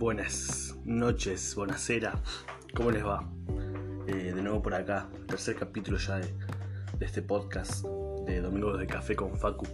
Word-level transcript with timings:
Buenas 0.00 0.78
noches, 0.86 1.54
buenasera, 1.54 2.14
¿cómo 2.74 2.90
les 2.90 3.04
va? 3.04 3.30
Eh, 4.06 4.32
de 4.34 4.42
nuevo 4.42 4.62
por 4.62 4.72
acá, 4.72 5.10
tercer 5.28 5.56
capítulo 5.56 5.98
ya 5.98 6.16
de, 6.16 6.34
este 7.00 7.20
podcast 7.20 7.84
de 8.24 8.40
Domingos 8.40 8.78
de 8.78 8.86
Café 8.86 9.14
con 9.14 9.36
Facu. 9.36 9.66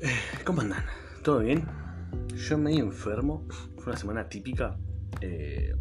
Eh, 0.00 0.08
¿Cómo 0.46 0.62
andan? 0.62 0.86
¿Todo 1.22 1.40
bien? 1.40 1.66
Yo 2.34 2.56
medio 2.56 2.84
enfermo, 2.84 3.46
fue 3.76 3.88
una 3.88 3.96
semana 3.98 4.26
típica. 4.26 4.78
Eh, 5.20 5.74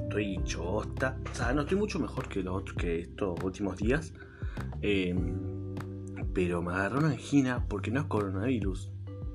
estoy 0.00 0.40
chosta, 0.44 1.18
o 1.30 1.34
sea, 1.34 1.52
no 1.52 1.60
estoy 1.60 1.76
mucho 1.76 1.98
mejor 1.98 2.30
que, 2.30 2.42
los, 2.42 2.62
que 2.72 3.00
estos 3.00 3.44
últimos 3.44 3.76
días. 3.76 4.14
pero 6.32 6.62
me 6.62 6.72
agarró 6.72 7.00
una 7.00 7.10
angina 7.10 7.66
porque 7.68 7.90
no 7.90 8.00
es 8.00 8.06
coronavirus, 8.06 8.90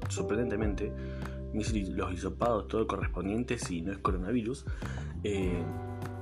sorprendentemente 0.10 0.92
los 1.54 2.14
hisopados, 2.14 2.68
todo 2.68 2.88
correspondiente, 2.88 3.58
si 3.58 3.82
no 3.82 3.92
es 3.92 4.00
coronavirus. 4.00 4.66
Eh, 5.24 5.64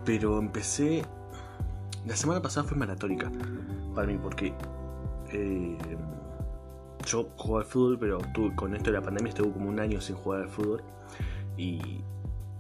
pero 0.06 0.40
empecé. 0.40 1.04
La 2.06 2.16
semana 2.16 2.42
pasada 2.42 2.68
fue 2.68 2.78
maratónica 2.78 3.32
para 3.94 4.08
mí, 4.08 4.18
porque 4.22 4.54
eh, 5.32 5.78
yo 7.06 7.30
juego 7.38 7.60
al 7.60 7.66
fútbol, 7.66 8.00
pero 8.00 8.20
con 8.56 8.76
esto 8.76 8.92
de 8.92 8.98
la 8.98 9.04
pandemia 9.04 9.30
estuve 9.30 9.52
como 9.52 9.70
un 9.70 9.80
año 9.80 10.02
sin 10.02 10.16
jugar 10.16 10.42
al 10.42 10.50
fútbol. 10.50 10.84
Y, 11.58 12.04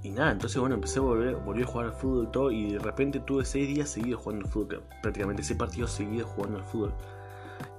nada, 0.04 0.32
entonces 0.32 0.60
bueno, 0.60 0.76
empecé 0.76 1.00
a 1.00 1.02
volver, 1.02 1.36
volví 1.38 1.64
a 1.64 1.66
jugar 1.66 1.88
al 1.88 1.94
fútbol 1.94 2.26
y 2.26 2.32
todo. 2.32 2.52
Y 2.52 2.74
de 2.74 2.80
repente 2.80 3.20
tuve 3.20 3.46
seis 3.46 3.68
días 3.68 3.90
seguidos 3.90 4.22
jugando 4.22 4.46
al 4.46 4.52
fútbol, 4.52 4.84
prácticamente 5.02 5.44
seis 5.44 5.58
partidos 5.58 5.92
seguidos 5.92 6.30
jugando 6.30 6.60
al 6.60 6.66
fútbol. 6.66 6.94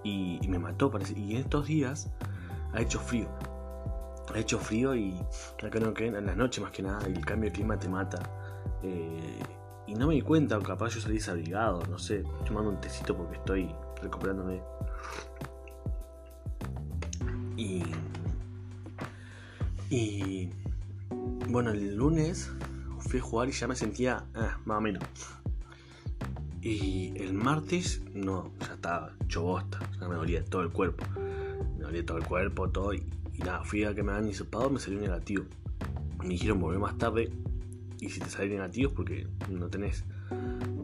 Y, 0.03 0.41
y 0.43 0.49
me 0.49 0.59
mató, 0.59 0.91
parece. 0.91 1.19
Y 1.19 1.37
en 1.37 1.43
estos 1.43 1.67
días 1.67 2.11
ha 2.73 2.81
hecho 2.81 2.99
frío 2.99 3.29
ha 4.35 4.39
hecho 4.39 4.59
frío 4.59 4.95
y 4.95 5.15
acá 5.63 5.81
no 5.81 5.93
que 5.93 6.07
en 6.07 6.27
la 6.27 6.35
noche 6.35 6.61
más 6.61 6.71
que 6.71 6.83
nada, 6.83 7.07
el 7.07 7.25
cambio 7.25 7.51
de 7.51 7.57
clima 7.57 7.79
te 7.79 7.89
mata. 7.89 8.23
Eh, 8.83 9.41
y 9.87 9.95
no 9.95 10.07
me 10.07 10.15
di 10.15 10.23
cuenta, 10.23 10.59
o 10.59 10.63
capaz 10.63 10.91
yo 10.91 11.01
salí 11.01 11.15
desabrigado, 11.15 11.83
no 11.91 11.99
sé, 11.99 12.25
tomando 12.47 12.71
un 12.71 12.81
tecito 12.81 13.17
porque 13.17 13.37
estoy 13.37 13.75
recuperándome. 14.01 14.63
Y. 17.57 17.83
Y. 19.91 20.51
Bueno, 21.49 21.71
el 21.71 21.97
lunes 21.97 22.51
fui 23.01 23.19
a 23.19 23.23
jugar 23.23 23.49
y 23.49 23.53
ya 23.53 23.69
me 23.69 23.77
sentía 23.77 24.25
ah, 24.35 24.59
más 24.65 24.79
o 24.79 24.81
menos. 24.81 25.03
Y 26.63 27.13
el 27.21 27.35
martes, 27.35 28.03
no, 28.15 28.53
ya 28.61 28.75
estaba 28.75 29.13
chobosta, 29.27 29.81
ya 30.01 30.09
me 30.09 30.15
dolía 30.15 30.45
todo 30.45 30.63
el 30.63 30.71
cuerpo. 30.71 31.05
Me 31.77 31.83
dolía 31.83 32.07
todo 32.07 32.19
el 32.19 32.25
cuerpo, 32.25 32.71
todo. 32.71 32.95
Y 32.95 33.05
y 33.35 33.39
nada, 33.39 33.65
fui 33.65 33.85
a 33.85 33.95
que 33.95 34.03
me 34.03 34.13
hagan 34.13 34.29
hisopado, 34.29 34.71
me 34.71 34.79
salió 34.79 35.01
negativo. 35.01 35.45
Me 36.23 36.31
dijeron 36.31 36.61
volver 36.61 36.79
más 36.79 36.99
tarde. 36.99 37.31
Y 38.01 38.09
si 38.11 38.21
te 38.21 38.29
sale 38.29 38.49
negativo 38.49 38.91
es 38.91 38.95
porque 38.95 39.27
no 39.49 39.69
tenés. 39.69 40.05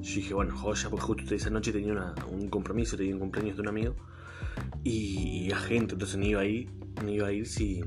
Yo 0.01 0.15
dije, 0.15 0.35
bueno, 0.35 0.57
joya, 0.57 0.89
porque 0.89 1.05
justo 1.05 1.35
esa 1.35 1.51
noche 1.51 1.73
tenía 1.73 2.15
un 2.31 2.49
compromiso, 2.49 2.97
tenía 2.97 3.15
un 3.15 3.21
cumpleaños 3.21 3.57
de 3.57 3.63
un 3.63 3.69
amigo. 3.69 3.95
Y, 4.85 5.51
a 5.53 5.57
gente, 5.59 5.95
entonces 5.95 6.17
no 6.17 6.25
iba 6.25 6.41
a 6.41 6.45
ir, 6.45 6.71
no 7.03 7.11
iba 7.11 7.29
a 7.29 7.33
ir 7.33 7.47
si, 7.47 7.83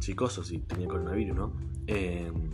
si 0.00 0.14
cosas, 0.14 0.46
si 0.46 0.58
tenía 0.58 0.86
coronavirus, 0.86 1.36
¿no? 1.36 1.56
Em, 1.86 2.50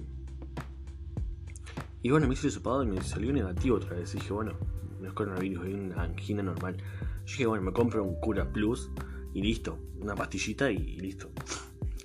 y 2.03 2.11
bueno, 2.11 2.29
me 2.29 2.35
hice 2.35 2.49
el 2.49 2.55
y 2.55 2.87
me 2.87 3.03
salió 3.03 3.33
negativo 3.33 3.77
otra 3.77 3.97
vez. 3.97 4.15
Y 4.15 4.19
dije, 4.19 4.33
bueno, 4.33 4.53
no 5.01 5.07
es 5.07 5.13
coronavirus, 5.13 5.67
es 5.67 5.75
una 5.75 6.03
angina 6.03 6.43
normal. 6.43 6.77
Yo 6.77 7.33
dije, 7.33 7.47
bueno, 7.47 7.65
me 7.65 7.73
compro 7.73 8.05
un 8.05 8.15
Cura 8.21 8.51
Plus 8.51 8.91
y 9.39 9.43
listo, 9.43 9.79
una 10.01 10.17
pastillita 10.17 10.69
y 10.69 10.99
listo. 10.99 11.31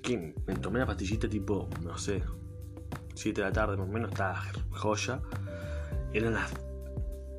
Que 0.04 0.36
me 0.46 0.56
tomé 0.56 0.80
la 0.80 0.86
pastillita 0.86 1.28
tipo, 1.28 1.68
no 1.82 1.98
sé, 1.98 2.22
7 3.16 3.42
de 3.42 3.48
la 3.48 3.52
tarde 3.52 3.76
más 3.76 3.90
o 3.90 3.92
menos, 3.92 4.12
estaba 4.12 4.40
joya. 4.70 5.20
Eran 6.14 6.36
las 6.36 6.54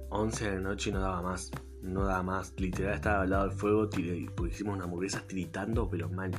11 0.08 0.50
de 0.50 0.56
la 0.56 0.60
noche 0.60 0.90
y 0.90 0.92
no 0.92 1.00
daba 1.00 1.22
más. 1.22 1.52
No 1.80 2.04
daba 2.06 2.24
más. 2.24 2.54
Literal 2.56 2.94
estaba 2.94 3.22
al 3.22 3.30
lado 3.30 3.48
del 3.48 3.56
fuego 3.56 3.88
porque 3.88 4.52
hicimos 4.52 4.74
una 4.74 4.84
hamburguesa 4.84 5.22
tiritando, 5.24 5.88
pero 5.88 6.08
mal. 6.08 6.32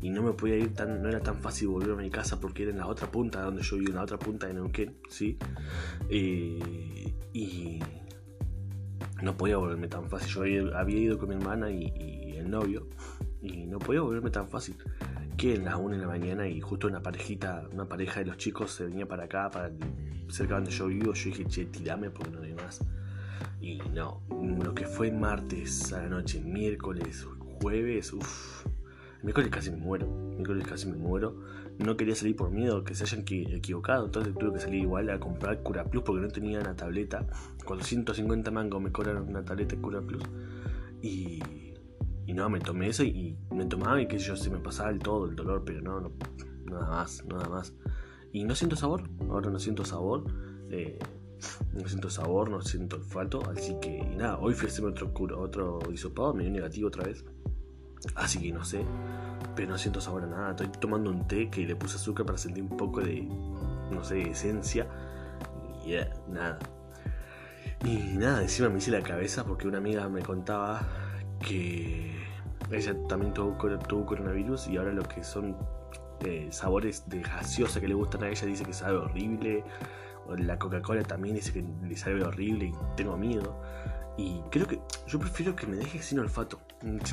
Y 0.00 0.10
no 0.10 0.22
me 0.22 0.32
podía 0.32 0.58
ir 0.58 0.72
tan, 0.72 1.02
no 1.02 1.08
era 1.08 1.20
tan 1.20 1.40
fácil 1.40 1.68
volver 1.68 1.90
a 1.90 1.96
mi 1.96 2.10
casa 2.10 2.38
porque 2.38 2.62
era 2.62 2.70
en 2.70 2.78
la 2.78 2.86
otra 2.86 3.10
punta 3.10 3.42
donde 3.42 3.62
yo 3.62 3.78
vivo, 3.78 3.90
en 3.90 3.96
la 3.96 4.02
otra 4.02 4.18
punta 4.18 4.46
de 4.46 4.54
Neuquén, 4.54 4.96
¿sí? 5.08 5.36
Eh, 6.08 7.12
y 7.32 7.80
no 9.22 9.36
podía 9.36 9.56
volverme 9.56 9.88
tan 9.88 10.08
fácil. 10.08 10.28
Yo 10.28 10.76
había, 10.76 10.98
ido 10.98 11.18
con 11.18 11.30
mi 11.30 11.34
hermana 11.34 11.68
y 11.68 12.21
el 12.42 12.50
novio 12.50 12.88
y 13.42 13.66
no 13.66 13.78
podía 13.78 14.00
volverme 14.00 14.30
tan 14.30 14.48
fácil. 14.48 14.76
Que 15.36 15.54
en 15.54 15.64
las 15.64 15.76
1 15.76 15.96
de 15.96 15.98
la 15.98 16.06
mañana 16.06 16.46
y 16.46 16.60
justo 16.60 16.86
una 16.86 17.02
parejita, 17.02 17.68
una 17.72 17.86
pareja 17.86 18.20
de 18.20 18.26
los 18.26 18.36
chicos 18.36 18.70
se 18.72 18.84
venía 18.84 19.06
para 19.06 19.24
acá, 19.24 19.50
para 19.50 19.70
cerca 20.28 20.54
donde 20.54 20.70
yo 20.70 20.86
vivo, 20.86 21.12
yo 21.12 21.24
dije, 21.24 21.44
che, 21.46 21.64
tirame 21.66 22.10
porque 22.10 22.30
no 22.30 22.42
hay 22.42 22.54
más. 22.54 22.80
Y 23.60 23.78
no, 23.94 24.22
lo 24.30 24.74
que 24.74 24.86
fue 24.86 25.10
martes 25.10 25.92
a 25.92 26.02
la 26.02 26.08
noche, 26.08 26.40
miércoles, 26.40 27.26
jueves, 27.60 28.12
uff. 28.12 28.66
Miércoles 29.22 29.50
casi 29.50 29.70
me 29.70 29.76
muero, 29.76 30.08
miércoles 30.08 30.66
casi 30.66 30.88
me 30.88 30.96
muero. 30.96 31.36
No 31.78 31.96
quería 31.96 32.14
salir 32.14 32.36
por 32.36 32.50
miedo 32.50 32.84
que 32.84 32.94
se 32.94 33.04
hayan 33.04 33.24
equivocado, 33.26 34.04
entonces 34.06 34.34
tuve 34.34 34.54
que 34.54 34.60
salir 34.60 34.82
igual 34.82 35.08
a 35.10 35.18
comprar 35.18 35.62
Cura 35.62 35.84
Plus 35.84 36.02
porque 36.02 36.20
no 36.20 36.28
tenía 36.28 36.60
una 36.60 36.74
tableta. 36.74 37.26
450 37.64 38.50
mangos 38.50 38.82
me 38.82 38.90
cobraron 38.90 39.28
una 39.28 39.44
tableta 39.44 39.76
Cura 39.76 40.00
Plus. 40.00 40.22
Y 41.02 41.40
y 42.26 42.34
no, 42.34 42.48
me 42.48 42.60
tomé 42.60 42.88
eso 42.88 43.02
y, 43.02 43.36
me 43.50 43.66
tomaba 43.66 44.00
y 44.00 44.06
que 44.06 44.18
yo, 44.18 44.36
se 44.36 44.50
me 44.50 44.58
pasaba 44.58 44.90
el 44.90 44.98
todo, 44.98 45.26
el 45.26 45.36
dolor, 45.36 45.62
pero 45.64 45.80
no, 45.80 46.00
no, 46.00 46.12
nada 46.64 46.88
más, 46.88 47.24
nada 47.26 47.48
más. 47.48 47.74
Y 48.32 48.44
no 48.44 48.54
siento 48.54 48.76
sabor, 48.76 49.02
ahora 49.28 49.50
no 49.50 49.58
siento 49.58 49.84
sabor, 49.84 50.24
eh, 50.70 50.98
no 51.72 51.88
siento 51.88 52.10
sabor, 52.10 52.50
no 52.50 52.62
siento 52.62 52.96
olfato, 52.96 53.42
así 53.50 53.76
que 53.80 54.04
nada, 54.16 54.38
hoy 54.38 54.54
fui 54.54 54.68
a 54.68 54.70
hacerme 54.70 54.90
otro 54.90 55.12
otro 55.38 55.80
hisopado, 55.92 56.34
me 56.34 56.44
dio 56.44 56.52
negativo 56.52 56.88
otra 56.88 57.04
vez. 57.04 57.24
Así 58.14 58.40
que 58.40 58.52
no 58.52 58.64
sé, 58.64 58.84
pero 59.54 59.70
no 59.70 59.78
siento 59.78 60.00
sabor 60.00 60.24
a 60.24 60.26
nada. 60.26 60.50
Estoy 60.50 60.68
tomando 60.80 61.10
un 61.10 61.26
té 61.26 61.50
que 61.50 61.64
le 61.66 61.76
puse 61.76 61.96
azúcar 61.96 62.26
para 62.26 62.38
sentir 62.38 62.64
un 62.64 62.76
poco 62.76 63.00
de, 63.00 63.22
no 63.90 64.02
sé, 64.02 64.22
esencia. 64.22 64.86
Y 65.84 65.94
nada. 66.30 66.58
Y 67.84 68.16
nada, 68.16 68.42
encima 68.42 68.68
me 68.68 68.78
hice 68.78 68.90
la 68.90 69.02
cabeza 69.02 69.44
porque 69.44 69.66
una 69.68 69.78
amiga 69.78 70.08
me 70.08 70.22
contaba 70.22 70.86
que 71.42 72.12
ella 72.70 72.96
también 73.08 73.34
tuvo, 73.34 73.58
coronavirus 74.06 74.68
y 74.68 74.76
ahora 74.76 74.92
lo 74.92 75.02
que 75.02 75.22
son 75.22 75.56
eh, 76.24 76.48
sabores 76.50 77.08
de 77.08 77.20
gaseosa 77.20 77.80
que 77.80 77.88
le 77.88 77.94
gustan 77.94 78.22
a 78.24 78.28
ella 78.28 78.46
dice 78.46 78.64
que 78.64 78.72
sabe 78.72 78.96
horrible. 78.96 79.64
La 80.38 80.58
Coca-Cola 80.58 81.02
también 81.02 81.34
dice 81.34 81.52
que 81.52 81.64
le 81.86 81.96
sabe 81.96 82.22
horrible 82.24 82.66
y 82.66 82.72
tengo 82.96 83.16
miedo. 83.16 83.60
Y 84.16 84.40
creo 84.50 84.66
que 84.66 84.80
yo 85.06 85.18
prefiero 85.18 85.56
que 85.56 85.66
me 85.66 85.76
dejes 85.76 86.04
sin 86.06 86.18
olfato. 86.18 86.60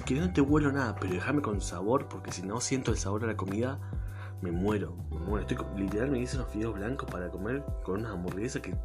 Que 0.05 0.15
no 0.15 0.31
te 0.31 0.41
huelo 0.41 0.71
nada, 0.71 0.95
pero 0.99 1.13
déjame 1.13 1.41
con 1.41 1.59
sabor, 1.61 2.07
porque 2.07 2.31
si 2.31 2.43
no 2.43 2.59
siento 2.59 2.91
el 2.91 2.97
sabor 2.97 3.23
a 3.23 3.27
la 3.27 3.37
comida, 3.37 3.79
me 4.41 4.51
muero. 4.51 4.95
Me. 5.09 5.41
Estoy, 5.41 5.57
literal 5.77 6.11
me 6.11 6.19
hice 6.19 6.37
unos 6.37 6.51
fideos 6.51 6.75
blancos 6.75 7.09
para 7.09 7.29
comer 7.29 7.63
con 7.83 8.01
unas 8.01 8.13
hamburguesas 8.13 8.61
que 8.61 8.75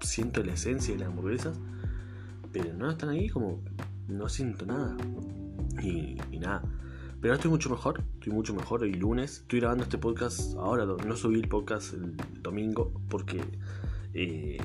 siento 0.00 0.42
la 0.42 0.52
esencia 0.52 0.94
de 0.94 1.00
las 1.00 1.08
hamburguesas. 1.08 1.58
Pero 2.52 2.74
no 2.74 2.90
están 2.90 3.10
ahí 3.10 3.28
como 3.28 3.62
no 4.10 4.28
siento 4.28 4.66
nada. 4.66 4.96
Y, 5.82 6.16
nada. 6.38 6.62
Pero 7.20 7.34
estoy 7.34 7.50
mucho 7.50 7.70
mejor, 7.70 8.02
estoy 8.14 8.32
mucho 8.32 8.54
mejor. 8.54 8.84
El 8.84 8.98
lunes 8.98 9.40
estoy 9.40 9.60
grabando 9.60 9.84
este 9.84 9.98
podcast 9.98 10.54
ahora, 10.56 10.86
no 10.86 11.16
subí 11.16 11.38
el 11.38 11.48
podcast 11.48 11.94
el 11.94 12.16
domingo 12.42 12.92
porque 13.08 13.42
eh, 14.14 14.58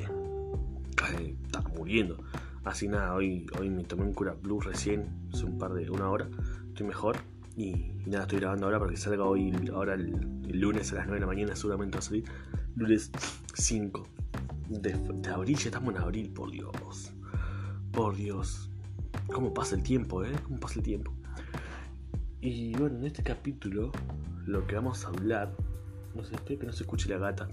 estaba 1.43 1.69
muriendo. 1.69 2.17
Así 2.63 2.87
nada, 2.87 3.13
hoy, 3.13 3.45
hoy 3.59 3.69
me 3.69 3.83
tomé 3.83 4.03
un 4.03 4.13
cura 4.13 4.33
blue 4.33 4.59
recién, 4.59 5.05
hace 5.31 5.45
un 5.45 5.59
par 5.59 5.73
de 5.73 5.89
una 5.89 6.09
hora, 6.09 6.27
estoy 6.67 6.87
mejor. 6.87 7.17
Y, 7.55 7.91
nada, 8.05 8.23
estoy 8.23 8.39
grabando 8.39 8.65
ahora 8.65 8.79
para 8.79 8.91
que 8.91 8.97
salga 8.97 9.23
hoy, 9.23 9.53
ahora 9.73 9.93
el, 9.93 10.11
lunes 10.49 10.91
a 10.91 10.95
las 10.95 11.05
9 11.05 11.15
de 11.15 11.21
la 11.21 11.27
mañana, 11.27 11.55
seguramente 11.55 11.97
va 11.97 11.99
a 11.99 12.01
salir. 12.01 12.25
Lunes 12.75 13.11
5 13.53 14.07
de, 14.69 14.93
de 14.93 15.29
abril, 15.29 15.57
ya 15.57 15.65
estamos 15.65 15.93
en 15.93 16.01
abril, 16.01 16.31
por 16.31 16.51
Dios. 16.51 17.11
Por 17.91 18.15
Dios. 18.15 18.69
¿Cómo 19.33 19.53
pasa 19.53 19.75
el 19.75 19.83
tiempo, 19.83 20.23
eh? 20.23 20.31
¿Cómo 20.43 20.59
pasa 20.59 20.75
el 20.79 20.83
tiempo? 20.83 21.13
Y 22.41 22.75
bueno, 22.77 22.97
en 22.99 23.05
este 23.05 23.23
capítulo 23.23 23.91
lo 24.45 24.65
que 24.67 24.75
vamos 24.75 25.05
a 25.05 25.09
hablar. 25.09 25.55
No 26.13 26.23
sé, 26.23 26.35
espero 26.35 26.59
que 26.59 26.65
no 26.67 26.73
se 26.73 26.83
escuche 26.83 27.09
la 27.09 27.17
gata. 27.17 27.47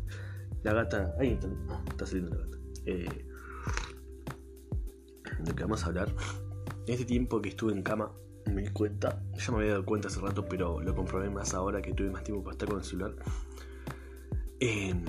la 0.62 0.72
gata. 0.72 1.14
Ahí 1.18 1.30
está, 1.30 1.48
está 1.88 2.06
saliendo 2.06 2.36
la 2.36 2.44
gata. 2.44 2.58
Eh, 2.86 3.26
lo 5.44 5.54
que 5.54 5.62
vamos 5.62 5.82
a 5.82 5.86
hablar. 5.86 6.14
En 6.86 6.92
este 6.94 7.04
tiempo 7.04 7.42
que 7.42 7.50
estuve 7.50 7.72
en 7.72 7.82
cama, 7.82 8.12
me 8.46 8.62
di 8.62 8.68
cuenta. 8.68 9.22
Ya 9.34 9.52
me 9.52 9.58
había 9.58 9.72
dado 9.72 9.84
cuenta 9.84 10.08
hace 10.08 10.20
rato, 10.20 10.46
pero 10.48 10.80
lo 10.80 10.94
comprobé 10.94 11.28
más 11.30 11.52
ahora 11.54 11.82
que 11.82 11.92
tuve 11.92 12.10
más 12.10 12.24
tiempo 12.24 12.42
para 12.44 12.52
estar 12.52 12.68
con 12.68 12.78
el 12.78 12.84
celular. 12.84 13.14
Em, 14.60 15.04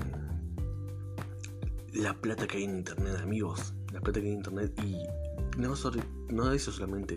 la 1.93 2.13
plata 2.13 2.47
que 2.47 2.57
hay 2.57 2.63
en 2.65 2.77
internet, 2.77 3.17
amigos. 3.21 3.73
La 3.93 4.01
plata 4.01 4.19
que 4.19 4.27
hay 4.27 4.33
en 4.33 4.37
internet 4.39 4.73
y 4.83 5.03
no, 5.59 5.75
no 6.29 6.51
eso 6.51 6.71
solamente, 6.71 7.15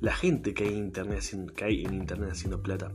la 0.00 0.14
gente 0.14 0.54
que 0.54 0.64
hay, 0.64 0.74
en 0.74 0.78
internet, 0.78 1.22
que 1.54 1.64
hay 1.64 1.84
en 1.84 1.94
internet 1.94 2.30
haciendo 2.32 2.62
plata. 2.62 2.92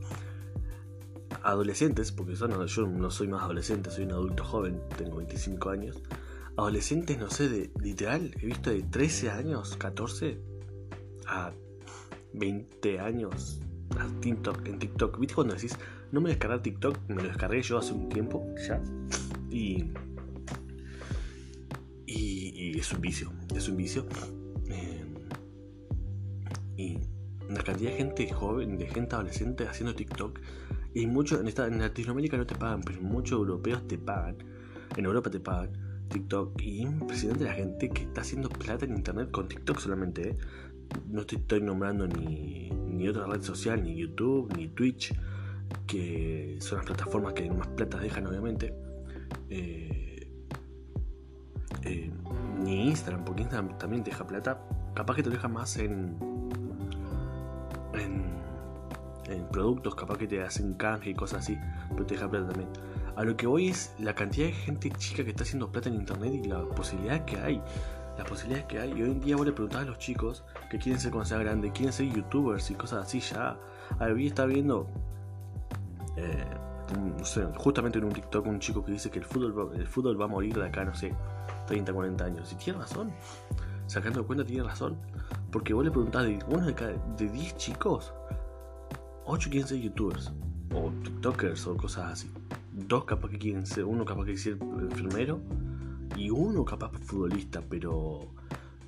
adolescentes, 1.42 2.12
porque 2.12 2.34
yo 2.34 2.46
no, 2.46 2.64
yo 2.66 2.86
no 2.86 3.10
soy 3.10 3.28
más 3.28 3.42
adolescente, 3.42 3.90
soy 3.90 4.04
un 4.04 4.12
adulto 4.12 4.44
joven, 4.44 4.80
tengo 4.96 5.16
25 5.16 5.70
años. 5.70 6.02
Adolescentes, 6.56 7.18
no 7.18 7.30
sé, 7.30 7.48
de 7.48 7.70
literal, 7.80 8.34
he 8.40 8.46
visto 8.46 8.70
de 8.70 8.82
13 8.82 9.30
años, 9.30 9.76
14 9.76 10.38
a 11.26 11.52
20 12.34 13.00
años 13.00 13.60
en 13.98 14.20
TikTok, 14.20 14.66
en 14.66 14.78
TikTok. 14.78 15.18
¿Viste 15.18 15.34
cuando 15.34 15.54
decís, 15.54 15.76
no 16.10 16.20
me 16.20 16.30
descargué 16.30 16.58
TikTok? 16.60 16.98
Me 17.08 17.16
lo 17.16 17.28
descargué 17.28 17.62
yo 17.62 17.78
hace 17.78 17.92
un 17.92 18.08
tiempo 18.08 18.44
ya. 18.66 18.80
Y, 19.50 19.92
y, 22.06 22.78
es 22.78 22.92
un 22.92 23.00
vicio, 23.00 23.32
es 23.54 23.68
un 23.68 23.76
vicio. 23.76 24.06
Y 26.82 26.98
la 27.48 27.62
cantidad 27.62 27.90
de 27.90 27.96
gente 27.96 28.32
joven, 28.32 28.78
de 28.78 28.86
gente 28.86 29.14
adolescente 29.14 29.68
haciendo 29.68 29.94
TikTok. 29.94 30.40
Y 30.94 31.00
hay 31.00 31.06
mucho, 31.06 31.40
en, 31.40 31.48
esta, 31.48 31.66
en 31.66 31.78
Latinoamérica 31.78 32.36
no 32.36 32.46
te 32.46 32.54
pagan, 32.54 32.82
pero 32.82 33.00
muchos 33.00 33.38
europeos 33.38 33.86
te 33.86 33.98
pagan. 33.98 34.36
En 34.96 35.04
Europa 35.04 35.30
te 35.30 35.40
pagan 35.40 35.70
TikTok. 36.08 36.60
Y 36.60 36.80
es 36.80 36.90
impresionante 36.90 37.44
la 37.44 37.52
gente 37.52 37.88
que 37.88 38.02
está 38.02 38.20
haciendo 38.22 38.48
plata 38.48 38.84
en 38.84 38.96
internet 38.96 39.30
con 39.30 39.48
TikTok 39.48 39.78
solamente. 39.78 40.30
¿eh? 40.30 40.36
No 41.08 41.22
estoy 41.22 41.60
nombrando 41.60 42.06
ni, 42.06 42.70
ni 42.70 43.08
otra 43.08 43.26
red 43.26 43.42
social, 43.42 43.82
ni 43.82 43.96
YouTube, 43.96 44.52
ni 44.56 44.68
Twitch, 44.68 45.14
que 45.86 46.56
son 46.60 46.78
las 46.78 46.86
plataformas 46.86 47.32
que 47.32 47.50
más 47.50 47.68
plata 47.68 47.98
dejan, 47.98 48.26
obviamente. 48.26 48.74
Eh, 49.48 50.28
eh, 51.84 52.10
ni 52.62 52.88
Instagram, 52.88 53.24
porque 53.24 53.42
Instagram 53.42 53.78
también 53.78 54.04
deja 54.04 54.26
plata. 54.26 54.66
Capaz 54.94 55.16
que 55.16 55.22
te 55.22 55.30
deja 55.30 55.48
más 55.48 55.78
en, 55.78 56.31
en, 57.94 58.24
en 59.26 59.46
productos, 59.48 59.94
capaz 59.94 60.18
que 60.18 60.26
te 60.26 60.42
hacen 60.42 60.74
canje 60.74 61.10
y 61.10 61.14
cosas 61.14 61.40
así, 61.40 61.58
pero 61.90 62.06
te 62.06 62.14
deja 62.14 62.28
plata 62.28 62.48
también. 62.48 62.70
A 63.14 63.24
lo 63.24 63.36
que 63.36 63.46
voy 63.46 63.68
es 63.68 63.94
la 63.98 64.14
cantidad 64.14 64.46
de 64.46 64.52
gente 64.52 64.90
chica 64.90 65.22
que 65.22 65.30
está 65.30 65.42
haciendo 65.42 65.70
plata 65.70 65.88
en 65.88 65.96
internet 65.96 66.32
y 66.32 66.48
la 66.48 66.64
posibilidad 66.64 67.24
que 67.24 67.36
hay. 67.36 67.62
Las 68.16 68.26
posibilidades 68.26 68.66
que 68.66 68.78
hay. 68.78 68.90
Y 68.90 69.02
hoy 69.02 69.10
en 69.10 69.20
día 69.20 69.36
vos 69.36 69.44
le 69.44 69.52
preguntás 69.52 69.82
a 69.82 69.84
los 69.84 69.98
chicos 69.98 70.44
que 70.70 70.78
quieren 70.78 71.00
ser 71.00 71.10
cuando 71.10 71.28
sea 71.28 71.38
quieren 71.72 71.92
ser 71.92 72.06
youtubers 72.06 72.70
y 72.70 72.74
cosas 72.74 73.04
así 73.04 73.20
ya. 73.20 73.58
Había 73.98 74.28
está 74.28 74.46
viendo, 74.46 74.86
eh, 76.16 76.44
no 77.18 77.24
sé, 77.24 77.46
justamente 77.56 77.98
en 77.98 78.04
un 78.04 78.12
TikTok 78.12 78.46
un 78.46 78.58
chico 78.58 78.82
que 78.82 78.92
dice 78.92 79.10
que 79.10 79.18
el 79.18 79.24
fútbol, 79.24 79.72
el 79.74 79.86
fútbol 79.86 80.18
va 80.18 80.24
a 80.24 80.28
morir 80.28 80.54
de 80.54 80.66
acá, 80.66 80.84
no 80.84 80.94
sé, 80.94 81.14
30, 81.66 81.92
40 81.92 82.24
años. 82.24 82.52
Y 82.52 82.56
tiene 82.56 82.78
razón. 82.78 83.12
Sacando 83.92 84.20
de 84.20 84.26
cuenta, 84.26 84.42
tiene 84.42 84.62
razón. 84.62 84.96
Porque 85.50 85.74
vos 85.74 85.84
le 85.84 85.90
preguntás 85.90 86.24
de 86.24 86.38
uno 86.48 86.64
de 86.64 86.74
cada 86.74 86.92
de 87.18 87.28
10 87.28 87.56
chicos, 87.58 88.14
8 89.26 89.50
quieren 89.50 89.68
ser 89.68 89.80
youtubers 89.80 90.32
o 90.74 90.90
tiktokers 91.02 91.66
o 91.66 91.76
cosas 91.76 92.12
así. 92.12 92.30
Dos 92.72 93.04
capaz 93.04 93.28
que 93.28 93.38
quieren 93.38 93.66
ser, 93.66 93.84
uno 93.84 94.06
capaz 94.06 94.24
que 94.24 94.34
quiere 94.34 94.58
ser 94.58 94.58
enfermero 94.80 95.40
y 96.16 96.30
uno 96.30 96.64
capaz 96.64 96.90
futbolista, 97.02 97.62
pero 97.68 98.32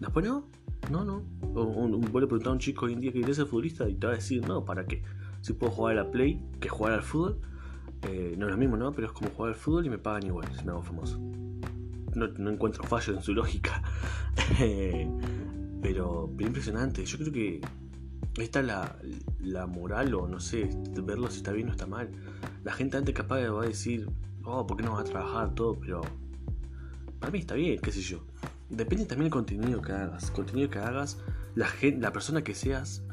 después 0.01 0.25
no, 0.25 0.47
no, 0.91 1.05
no. 1.05 1.23
O, 1.55 1.67
vos 1.67 2.23
le 2.23 2.27
preguntás 2.27 2.47
a 2.47 2.53
un 2.53 2.59
chico 2.59 2.87
hoy 2.87 2.95
en 2.95 3.01
día 3.03 3.13
que 3.13 3.19
quiere 3.19 3.35
ser 3.35 3.45
futbolista 3.45 3.87
y 3.87 3.97
te 3.97 4.07
va 4.07 4.15
a 4.15 4.17
decir, 4.17 4.49
no, 4.49 4.65
¿para 4.65 4.87
qué? 4.87 5.03
Si 5.43 5.53
puedo 5.53 5.71
jugar 5.71 5.99
a 5.99 6.05
la 6.05 6.11
Play 6.11 6.41
que 6.61 6.71
jugar 6.71 6.95
al 6.95 7.03
fútbol, 7.03 7.43
eh, 8.09 8.37
no 8.39 8.47
es 8.47 8.53
lo 8.53 8.57
mismo, 8.57 8.79
¿no? 8.79 8.91
Pero 8.93 9.09
es 9.09 9.13
como 9.13 9.29
jugar 9.29 9.53
al 9.53 9.59
fútbol 9.59 9.85
y 9.85 9.91
me 9.91 9.99
pagan 9.99 10.25
igual 10.25 10.49
si 10.57 10.65
me 10.65 10.71
hago 10.71 10.83
famoso. 10.83 11.21
No, 12.15 12.51
encuentro 12.51 12.85
fallo 12.85 13.15
en 13.15 13.23
su 13.23 13.35
lógica. 13.35 13.83
pero, 15.83 16.31
pero 16.37 16.49
impresionante. 16.49 17.05
Yo 17.05 17.19
creo 17.19 17.33
que 17.33 17.61
esta 18.39 18.61
es 18.61 18.67
la, 18.67 18.97
la 19.41 19.67
moral 19.67 20.15
o 20.15 20.27
no 20.29 20.41
sé, 20.41 20.69
verlo 21.03 21.31
si 21.31 21.39
está 21.39 21.53
bien 21.53 21.69
o 21.69 21.73
está 21.73 21.87
mal. 21.87 22.11
La 22.65 22.73
gente 22.73 22.97
antes 22.97 23.15
capaz 23.15 23.41
va 23.49 23.63
a 23.63 23.67
decir, 23.67 24.09
oh, 24.45 24.67
¿por 24.67 24.77
qué 24.77 24.83
no 24.83 24.93
vas 24.93 25.03
a 25.03 25.05
trabajar 25.05 25.55
todo? 25.55 25.79
Pero 25.81 26.01
para 27.21 27.33
mí 27.33 27.39
está 27.39 27.55
bien, 27.55 27.79
qué 27.81 27.93
sé 27.93 28.01
yo. 28.01 28.25
Depende 28.71 29.05
también 29.05 29.25
del 29.27 29.33
contenido 29.33 29.83
que 29.83 29.93
hagas. 29.93 30.31
Contenido 30.31 30.71
que 30.71 30.79
hagas, 30.79 31.19
la, 31.55 31.67
gente, 31.67 32.01
la 32.01 32.13
persona 32.13 32.43
que 32.43 32.55
seas 32.55 33.05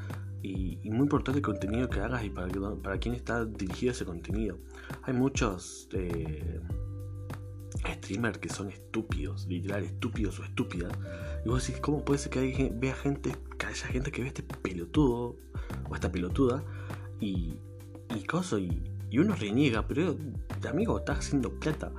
y, 0.42 0.80
muy 0.86 1.02
importante 1.02 1.40
el 1.40 1.46
contenido 1.46 1.90
que 1.90 2.00
hagas 2.00 2.24
y 2.24 2.30
para, 2.30 2.48
para 2.82 2.98
quién 3.00 3.16
está 3.16 3.46
dirigido 3.46 3.92
ese 3.92 4.06
contenido. 4.06 4.58
Hay 5.04 5.14
muchos 5.14 5.88
eh, 5.94 6.60
streamers 7.80 8.38
que 8.38 8.50
son 8.50 8.70
estúpidos, 8.70 9.48
literal, 9.48 9.84
estúpidos 9.84 10.40
o 10.40 10.44
estúpidas. 10.44 10.92
Y 11.46 11.50
vos 11.50 11.66
decís, 11.66 11.82
¿cómo 11.82 12.04
puede 12.04 12.20
ser 12.20 12.32
que 12.32 12.72
vea 12.74 12.96
gente, 12.96 13.36
que 13.58 13.66
haya 13.66 13.88
gente 13.88 14.12
que 14.12 14.22
ve 14.22 14.28
este 14.28 14.44
pelotudo 14.44 15.38
o 15.90 15.96
esta 15.96 16.12
pelotuda 16.12 16.64
y, 17.20 17.56
y 18.10 18.26
y, 18.60 18.82
y 19.10 19.20
uno 19.20 19.36
reniega, 19.36 19.88
pero 19.88 20.16
amigo, 20.70 21.00
estás 21.00 21.20
haciendo 21.20 21.52
plata. 21.60 21.92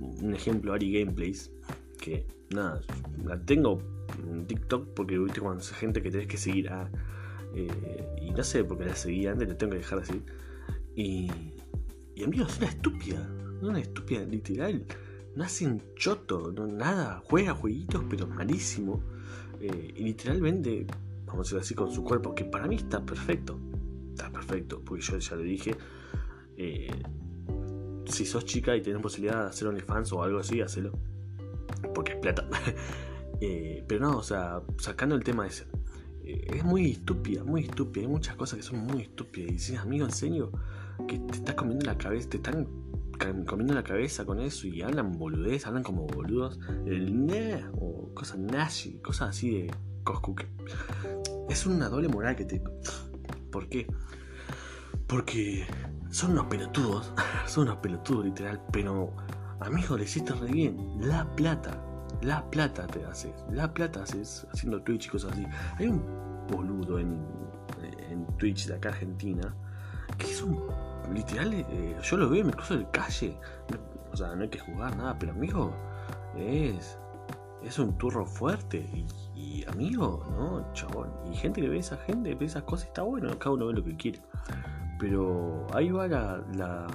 Un 0.00 0.34
ejemplo, 0.34 0.72
Ari 0.72 1.00
Gameplays, 1.00 1.50
que 1.98 2.26
nada, 2.50 2.80
la 3.24 3.38
tengo 3.44 3.78
en 4.32 4.46
TikTok 4.46 4.94
porque 4.94 5.18
viste 5.18 5.40
cuando 5.40 5.62
hay 5.62 5.74
gente 5.74 6.02
que 6.02 6.10
tenés 6.10 6.26
que 6.26 6.36
seguir 6.36 6.70
a. 6.70 6.82
Ah, 6.82 6.90
eh, 7.54 8.06
y 8.22 8.30
no 8.30 8.44
sé 8.44 8.64
porque 8.64 8.84
la 8.84 8.94
seguí 8.94 9.26
antes, 9.26 9.48
la 9.48 9.56
tengo 9.56 9.72
que 9.72 9.78
dejar 9.78 10.00
así. 10.00 10.22
Y, 10.94 11.30
y 12.14 12.24
amigo, 12.24 12.46
es 12.46 12.58
una 12.58 12.68
estúpida, 12.68 13.28
una 13.60 13.80
estúpida, 13.80 14.22
literal. 14.24 14.84
No 15.36 15.44
hacen 15.44 15.82
choto, 15.94 16.50
no, 16.52 16.66
nada, 16.66 17.22
juega 17.24 17.54
jueguitos, 17.54 18.04
pero 18.08 18.26
malísimo. 18.26 19.00
Eh, 19.60 19.94
y 19.96 20.04
literalmente, 20.04 20.86
vamos 21.26 21.52
a 21.52 21.56
decirlo 21.56 21.60
así, 21.60 21.74
con 21.74 21.92
su 21.92 22.02
cuerpo, 22.02 22.34
que 22.34 22.44
para 22.44 22.66
mí 22.66 22.76
está 22.76 23.04
perfecto. 23.04 23.58
Está 24.10 24.30
perfecto, 24.30 24.82
porque 24.84 25.02
yo 25.02 25.18
ya 25.18 25.36
le 25.36 25.44
dije. 25.44 25.76
Eh, 26.56 26.90
si 28.06 28.26
sos 28.26 28.44
chica 28.44 28.76
y 28.76 28.82
tenés 28.82 29.00
posibilidad 29.00 29.44
de 29.44 29.48
hacer 29.50 29.68
OnlyFans 29.68 30.12
o 30.12 30.22
algo 30.22 30.40
así, 30.40 30.60
hacelo. 30.60 30.98
Porque 31.94 32.12
es 32.12 32.18
plata. 32.18 32.48
Eh, 33.42 33.82
pero 33.88 34.06
no, 34.06 34.18
o 34.18 34.22
sea, 34.22 34.60
sacando 34.76 35.14
el 35.14 35.24
tema 35.24 35.46
ese. 35.46 35.64
Es 36.22 36.62
muy 36.62 36.90
estúpida, 36.90 37.42
muy 37.42 37.62
estúpida. 37.62 38.04
Hay 38.04 38.12
muchas 38.12 38.36
cosas 38.36 38.58
que 38.58 38.62
son 38.62 38.80
muy 38.80 39.00
estúpidas. 39.00 39.48
Y 39.48 39.52
dices, 39.54 39.78
amigo, 39.78 40.04
en 40.04 40.12
serio, 40.12 40.52
que 41.08 41.18
te 41.20 41.38
estás 41.38 41.54
comiendo 41.54 41.86
la 41.86 41.96
cabeza, 41.96 42.28
te 42.28 42.36
están 42.36 42.68
comiendo 43.46 43.74
la 43.74 43.82
cabeza 43.82 44.24
con 44.24 44.40
eso 44.40 44.66
y 44.66 44.82
hablan 44.82 45.12
boludez, 45.12 45.66
hablan 45.66 45.82
como 45.82 46.06
boludos. 46.06 46.58
El 46.86 47.26
ne 47.26 47.64
o 47.74 48.12
cosas 48.14 48.38
nazi, 48.38 48.98
cosas 49.00 49.30
así 49.30 49.50
de 49.50 49.74
coscuque. 50.04 50.48
Es 51.48 51.66
una 51.66 51.88
doble 51.88 52.08
moral 52.08 52.36
que 52.36 52.44
te. 52.44 52.62
¿Por 53.50 53.68
qué? 53.68 53.86
Porque 55.06 55.66
son 56.10 56.32
unos 56.32 56.46
pelotudos, 56.46 57.12
son 57.46 57.64
unos 57.64 57.78
pelotudos 57.78 58.24
literal, 58.24 58.62
pero 58.72 59.14
amigo, 59.60 59.96
le 59.96 60.04
hiciste 60.04 60.32
re 60.34 60.50
bien. 60.50 60.76
La 61.00 61.28
plata, 61.36 61.84
la 62.22 62.48
plata 62.50 62.86
te 62.86 63.04
haces, 63.04 63.34
la 63.50 63.72
plata 63.72 64.02
haces 64.02 64.46
haciendo 64.52 64.82
Twitch 64.82 65.06
y 65.06 65.08
cosas 65.10 65.32
así. 65.32 65.44
Hay 65.78 65.88
un 65.88 66.02
boludo 66.48 66.98
en, 66.98 67.20
en 68.08 68.26
Twitch 68.38 68.66
de 68.66 68.74
acá 68.74 68.90
Argentina 68.90 69.54
que 70.18 70.30
es 70.30 70.42
un 70.42 70.60
literal, 71.12 71.52
eh, 71.54 71.96
yo 72.02 72.16
lo 72.16 72.28
veo, 72.28 72.44
me 72.44 72.52
cruzo 72.52 72.76
de 72.76 72.86
calle. 72.90 73.36
o 74.12 74.16
sea, 74.16 74.34
no 74.34 74.42
hay 74.42 74.48
que 74.48 74.58
jugar 74.58 74.96
nada, 74.96 75.18
pero 75.18 75.32
amigo, 75.32 75.72
es, 76.36 76.98
es 77.62 77.78
un 77.78 77.96
turro 77.98 78.26
fuerte. 78.26 78.88
Y, 79.34 79.64
amigo, 79.68 80.24
¿no? 80.30 80.72
Chabón. 80.74 81.10
Y 81.30 81.34
gente 81.34 81.60
que 81.60 81.68
ve 81.68 81.78
esa 81.78 81.96
gente, 81.98 82.34
ve 82.34 82.46
esas 82.46 82.62
cosas, 82.64 82.88
está 82.88 83.02
bueno, 83.02 83.36
cada 83.38 83.54
uno 83.54 83.66
ve 83.66 83.74
lo 83.74 83.84
que 83.84 83.96
quiere. 83.96 84.20
Pero 84.98 85.66
ahí 85.72 85.90
va 85.90 86.08
la, 86.08 86.86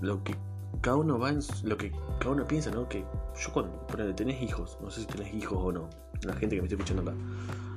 lo 0.00 0.22
que 0.24 0.34
cada 0.80 0.96
uno 0.96 1.18
va 1.18 1.30
en 1.30 1.40
lo 1.64 1.76
que 1.76 1.92
cada 2.18 2.30
uno 2.30 2.46
piensa, 2.46 2.70
¿no? 2.70 2.88
Que 2.88 3.04
yo 3.36 3.52
cuando 3.52 4.14
tenés 4.14 4.42
hijos, 4.42 4.78
no 4.80 4.90
sé 4.90 5.02
si 5.02 5.06
tenés 5.06 5.34
hijos 5.34 5.58
o 5.60 5.72
no, 5.72 5.90
la 6.22 6.34
gente 6.34 6.56
que 6.56 6.62
me 6.62 6.68
está 6.68 6.76
escuchando 6.76 7.02
acá, 7.02 7.14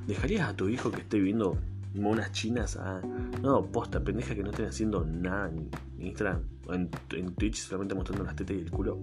¿dejarías 0.06 0.48
a 0.48 0.54
tu 0.54 0.68
hijo 0.68 0.90
que 0.90 1.00
esté 1.00 1.18
viendo 1.18 1.58
monas 1.94 2.32
chinas 2.32 2.76
a 2.76 3.00
no, 3.42 3.66
posta, 3.66 4.02
pendeja 4.02 4.34
que 4.34 4.42
no 4.42 4.50
estén 4.50 4.66
haciendo 4.66 5.04
nada 5.04 5.48
en 5.48 5.70
Instagram 5.98 6.42
o 6.66 6.74
en, 6.74 6.90
en 7.10 7.34
Twitch 7.34 7.56
solamente 7.56 7.94
mostrando 7.94 8.24
las 8.24 8.36
tetas 8.36 8.56
y 8.56 8.60
el 8.60 8.70
culo? 8.70 8.98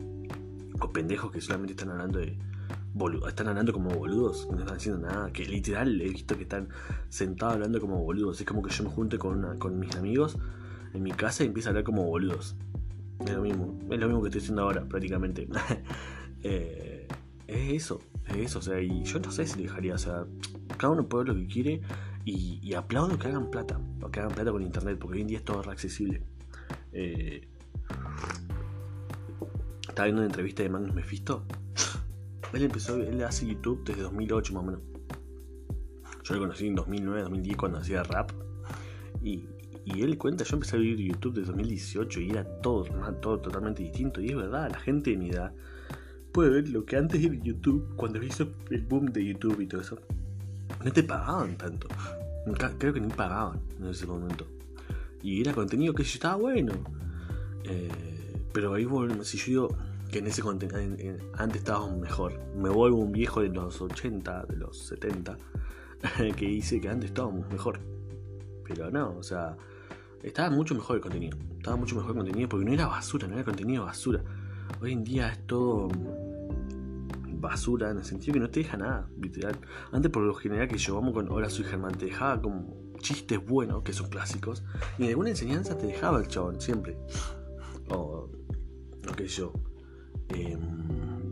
O 0.79 0.91
pendejos 0.91 1.31
que 1.31 1.41
solamente 1.41 1.73
están 1.73 1.89
hablando 1.89 2.19
de 2.19 2.37
están 3.27 3.47
hablando 3.47 3.71
como 3.71 3.89
boludos, 3.91 4.47
no 4.51 4.59
están 4.59 4.75
haciendo 4.75 5.07
nada, 5.07 5.31
que 5.31 5.45
literal 5.45 5.99
he 6.01 6.09
visto 6.09 6.35
que 6.35 6.43
están 6.43 6.67
sentados 7.09 7.55
hablando 7.55 7.79
como 7.79 8.03
boludos, 8.03 8.39
es 8.39 8.45
como 8.45 8.61
que 8.61 8.73
yo 8.73 8.83
me 8.83 8.89
junte 8.89 9.17
con, 9.17 9.57
con 9.57 9.79
mis 9.79 9.95
amigos 9.95 10.37
en 10.93 11.03
mi 11.03 11.11
casa 11.11 11.43
y 11.43 11.47
empiezo 11.47 11.69
a 11.69 11.71
hablar 11.71 11.83
como 11.83 12.03
boludos. 12.03 12.55
Es 13.25 13.33
lo 13.33 13.41
mismo, 13.43 13.79
es 13.89 13.99
lo 13.99 14.07
mismo 14.07 14.21
que 14.21 14.27
estoy 14.27 14.41
haciendo 14.41 14.63
ahora 14.63 14.85
prácticamente. 14.85 15.47
Eh, 16.43 17.07
es 17.45 17.83
eso, 17.83 17.99
es 18.27 18.37
eso, 18.37 18.57
o 18.57 18.61
sea, 18.63 18.81
y 18.81 19.03
yo 19.03 19.19
no 19.19 19.31
sé 19.31 19.45
si 19.45 19.61
dejaría, 19.61 19.93
o 19.93 19.97
sea, 19.99 20.25
cada 20.77 20.93
uno 20.93 21.07
puede 21.07 21.25
ver 21.25 21.35
lo 21.35 21.39
que 21.39 21.47
quiere 21.47 21.81
y, 22.25 22.73
aplaudo 22.73 23.17
que 23.17 23.27
hagan 23.27 23.49
plata, 23.49 23.79
que 24.11 24.19
hagan 24.19 24.33
plata 24.33 24.51
con 24.51 24.61
internet, 24.61 24.97
porque 24.99 25.17
hoy 25.17 25.21
en 25.21 25.27
día 25.27 25.37
es 25.39 25.45
todo 25.45 25.59
accesible. 25.69 26.21
Eh, 26.93 27.47
estaba 29.87 30.05
viendo 30.05 30.21
una 30.21 30.27
entrevista 30.27 30.63
de 30.63 30.69
Magnus 30.69 30.93
Mephisto 30.93 31.45
él 32.53 32.63
empezó, 32.63 32.95
él 32.97 33.23
hace 33.23 33.45
YouTube 33.47 33.83
desde 33.85 34.01
2008 34.01 34.53
más 34.53 34.63
o 34.63 34.65
menos. 34.65 34.81
Yo 36.23 36.35
lo 36.35 36.41
conocí 36.41 36.67
en 36.67 36.75
2009, 36.75 37.21
2010 37.23 37.57
cuando 37.57 37.77
hacía 37.79 38.03
rap. 38.03 38.31
Y, 39.23 39.47
él 39.85 40.17
cuenta, 40.17 40.43
yo 40.43 40.55
empecé 40.55 40.75
a 40.77 40.79
vivir 40.79 41.11
YouTube 41.11 41.35
de 41.35 41.41
2018 41.41 42.21
y 42.21 42.29
era 42.29 42.43
todo, 42.61 42.85
todo 43.21 43.39
totalmente 43.39 43.83
distinto. 43.83 44.21
Y 44.21 44.29
es 44.29 44.35
verdad, 44.35 44.69
la 44.71 44.79
gente 44.79 45.11
de 45.11 45.17
mi 45.17 45.29
edad 45.29 45.53
puede 46.31 46.49
ver 46.49 46.69
lo 46.69 46.85
que 46.85 46.97
antes 46.97 47.23
era 47.23 47.35
YouTube, 47.35 47.95
cuando 47.95 48.21
hizo 48.23 48.47
el 48.69 48.83
boom 48.83 49.07
de 49.07 49.25
YouTube 49.25 49.59
y 49.59 49.67
todo 49.67 49.81
eso. 49.81 49.99
No 50.83 50.91
te 50.91 51.03
pagaban 51.03 51.57
tanto. 51.57 51.87
Creo 52.77 52.93
que 52.93 52.99
ni 52.99 53.09
pagaban 53.09 53.59
en 53.79 53.87
ese 53.87 54.07
momento. 54.07 54.45
Y 55.21 55.41
era 55.41 55.53
contenido 55.53 55.93
que 55.93 56.03
estaba 56.03 56.35
bueno. 56.35 56.73
Eh, 57.63 57.89
pero 58.51 58.73
ahí 58.73 58.87
si 59.23 59.37
yo 59.37 59.45
digo 59.45 59.77
que 60.11 60.19
en 60.19 60.27
ese 60.27 60.41
contenido 60.41 60.75
antes 61.37 61.61
estábamos 61.61 61.97
mejor, 61.97 62.39
me 62.55 62.69
vuelvo 62.69 62.97
un 62.97 63.11
viejo 63.11 63.41
de 63.41 63.49
los 63.49 63.79
80, 63.79 64.45
de 64.45 64.57
los 64.57 64.77
70, 64.77 65.37
que 66.35 66.45
dice 66.45 66.81
que 66.81 66.89
antes 66.89 67.11
estábamos 67.11 67.49
mejor. 67.49 67.79
Pero 68.67 68.89
no, 68.89 69.15
o 69.17 69.23
sea, 69.23 69.55
estaba 70.23 70.49
mucho 70.49 70.75
mejor 70.75 70.97
el 70.97 71.01
contenido. 71.01 71.37
Estaba 71.57 71.77
mucho 71.77 71.95
mejor 71.95 72.11
el 72.11 72.17
contenido 72.17 72.49
porque 72.49 72.65
no 72.65 72.73
era 72.73 72.87
basura, 72.87 73.27
no 73.27 73.35
era 73.35 73.43
contenido 73.43 73.85
basura. 73.85 74.21
Hoy 74.81 74.93
en 74.93 75.03
día 75.03 75.29
es 75.29 75.45
todo 75.45 75.89
basura 77.41 77.89
en 77.89 77.97
el 77.97 78.05
sentido 78.05 78.33
que 78.33 78.39
no 78.39 78.49
te 78.49 78.61
deja 78.61 78.77
nada, 78.77 79.09
literal. 79.19 79.57
Antes 79.91 80.11
por 80.11 80.23
lo 80.23 80.33
general 80.35 80.67
que 80.67 80.77
yo 80.77 80.95
vamos 80.95 81.13
con 81.13 81.29
Hola 81.29 81.49
soy 81.49 81.65
Germán, 81.65 81.97
te 81.97 82.05
dejaba 82.05 82.41
como 82.41 82.93
chistes 82.99 83.43
buenos, 83.43 83.83
que 83.83 83.91
son 83.91 84.09
clásicos, 84.09 84.63
y 84.97 85.03
en 85.03 85.09
alguna 85.09 85.31
enseñanza 85.31 85.77
te 85.77 85.87
dejaba 85.87 86.19
el 86.19 86.27
chabón, 86.27 86.61
siempre. 86.61 86.97
O, 87.89 88.29
lo 89.03 89.13
que 89.13 89.27
yo. 89.27 89.53
Eh, 90.29 90.57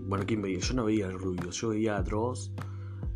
bueno, 0.08 0.26
¿quién 0.26 0.42
veía? 0.42 0.60
Yo 0.60 0.74
no 0.74 0.86
veía 0.86 1.06
al 1.06 1.20
rubio, 1.20 1.52
yo 1.52 1.70
veía 1.70 1.98
a 1.98 2.02
Dross. 2.02 2.52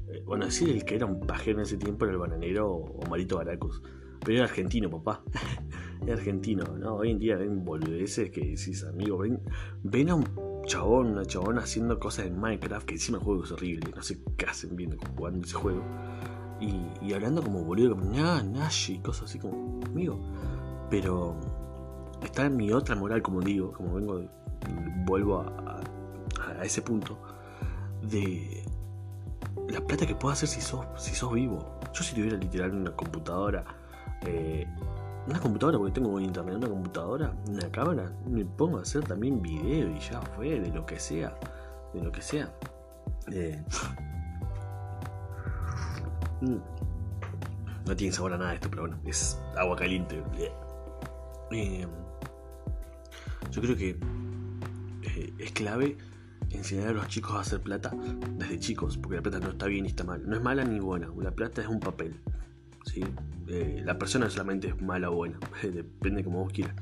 Eh, 0.08 0.22
bueno, 0.26 0.46
decir 0.46 0.70
el 0.70 0.86
que 0.86 0.96
era 0.96 1.08
un 1.08 1.20
pajero 1.22 1.58
en 1.58 1.64
ese 1.64 1.78
tiempo 1.78 2.06
era 2.06 2.14
el 2.14 2.20
bananero 2.20 2.70
o 2.72 3.06
Marito 3.10 3.38
Baracus. 3.38 3.82
Pero 4.24 4.38
era 4.38 4.46
argentino, 4.46 4.90
papá. 4.90 5.24
era 6.04 6.14
argentino, 6.14 6.64
¿no? 6.78 6.96
Hoy 6.96 7.12
en 7.12 7.20
día 7.20 7.36
ven 7.36 7.66
boludeces 7.66 8.30
que 8.30 8.42
decís, 8.42 8.84
amigo, 8.84 9.18
ven, 9.18 9.42
ven 9.82 10.10
a 10.10 10.16
un 10.16 10.24
chabón, 10.66 11.08
una 11.08 11.26
chabón 11.26 11.60
haciendo 11.60 12.00
cosas 12.00 12.26
en 12.28 12.40
Minecraft, 12.40 12.86
que 12.86 12.96
encima 12.96 13.18
el 13.18 13.24
juego 13.24 13.44
es 13.44 13.52
horrible, 13.52 13.92
no 13.96 14.04
sé 14.04 14.20
qué 14.38 14.46
hacen 14.46 14.76
viendo 14.76 14.98
jugando 15.16 15.46
ese 15.46 15.56
juego. 15.56 15.84
Y, 16.60 17.14
hablando 17.14 17.44
como 17.44 17.64
boludo, 17.64 17.96
como 17.98 18.12
nah, 18.12 18.42
Nashi, 18.42 19.00
cosas 19.00 19.26
así 19.26 19.40
como, 19.40 19.82
amigo. 19.86 20.18
Pero 20.90 21.36
está 22.24 22.46
en 22.46 22.56
mi 22.56 22.72
otra 22.72 22.96
moral, 22.96 23.22
como 23.22 23.42
digo, 23.42 23.74
como 23.74 23.96
vengo, 23.96 24.22
vuelvo 25.06 25.42
a, 25.42 25.82
a, 26.60 26.64
ese 26.64 26.82
punto, 26.82 27.18
de 28.02 28.64
la 29.70 29.82
plata 29.82 30.06
que 30.06 30.16
puedo 30.16 30.32
hacer 30.32 30.48
si 30.48 30.62
sos, 30.62 30.86
si 30.98 31.14
sos 31.14 31.34
vivo. 31.34 31.80
Yo 31.94 32.04
si 32.04 32.16
tuviera 32.16 32.38
literal 32.38 32.72
una 32.72 32.96
computadora, 32.96 33.66
eh, 34.22 34.66
una 35.28 35.40
computadora, 35.40 35.78
porque 35.78 35.94
tengo 35.94 36.20
internet, 36.20 36.56
una 36.56 36.70
computadora, 36.70 37.34
una 37.48 37.72
cámara, 37.72 38.12
me 38.28 38.46
pongo 38.46 38.80
a 38.80 38.82
hacer 38.82 39.04
también 39.04 39.42
video 39.42 39.90
y 39.90 40.00
ya 40.00 40.22
fue, 40.22 40.60
de 40.60 40.70
lo 40.70 40.86
que 40.86 41.00
sea, 41.00 41.38
de 41.94 42.04
lo 42.04 42.12
que 42.12 42.22
sea. 42.22 42.54
Eh, 43.32 43.64
mm, 46.42 46.58
no 47.86 47.96
tiene 47.96 48.14
sabor 48.14 48.34
a 48.34 48.38
nada 48.38 48.54
esto, 48.54 48.70
pero 48.70 48.84
bueno, 48.84 49.00
es 49.06 49.40
agua 49.56 49.76
caliente. 49.76 50.22
Eh, 51.52 51.88
yo 53.52 53.62
creo 53.62 53.76
que 53.76 53.90
eh, 55.04 55.34
es 55.38 55.52
clave 55.52 55.98
enseñar 56.50 56.90
a 56.90 56.94
los 56.94 57.08
chicos 57.08 57.34
a 57.34 57.40
hacer 57.42 57.62
plata 57.62 57.92
desde 58.38 58.60
chicos, 58.60 58.98
porque 58.98 59.18
la 59.18 59.22
plata 59.22 59.40
no 59.40 59.50
está 59.50 59.68
bien 59.68 59.84
ni 59.84 59.90
está 59.90 60.04
mal. 60.04 60.28
No 60.28 60.36
es 60.36 60.42
mala 60.42 60.64
ni 60.64 60.80
buena, 60.80 61.10
la 61.18 61.32
plata 61.32 61.62
es 61.62 61.68
un 61.68 61.80
papel. 61.80 62.20
¿Sí? 62.84 63.04
Eh, 63.48 63.82
la 63.84 63.98
persona 63.98 64.30
solamente 64.30 64.68
es 64.70 64.82
mala 64.82 65.10
o 65.10 65.16
buena, 65.16 65.38
depende 65.64 66.24
como 66.24 66.44
vos 66.44 66.54
quieras. 66.54 66.76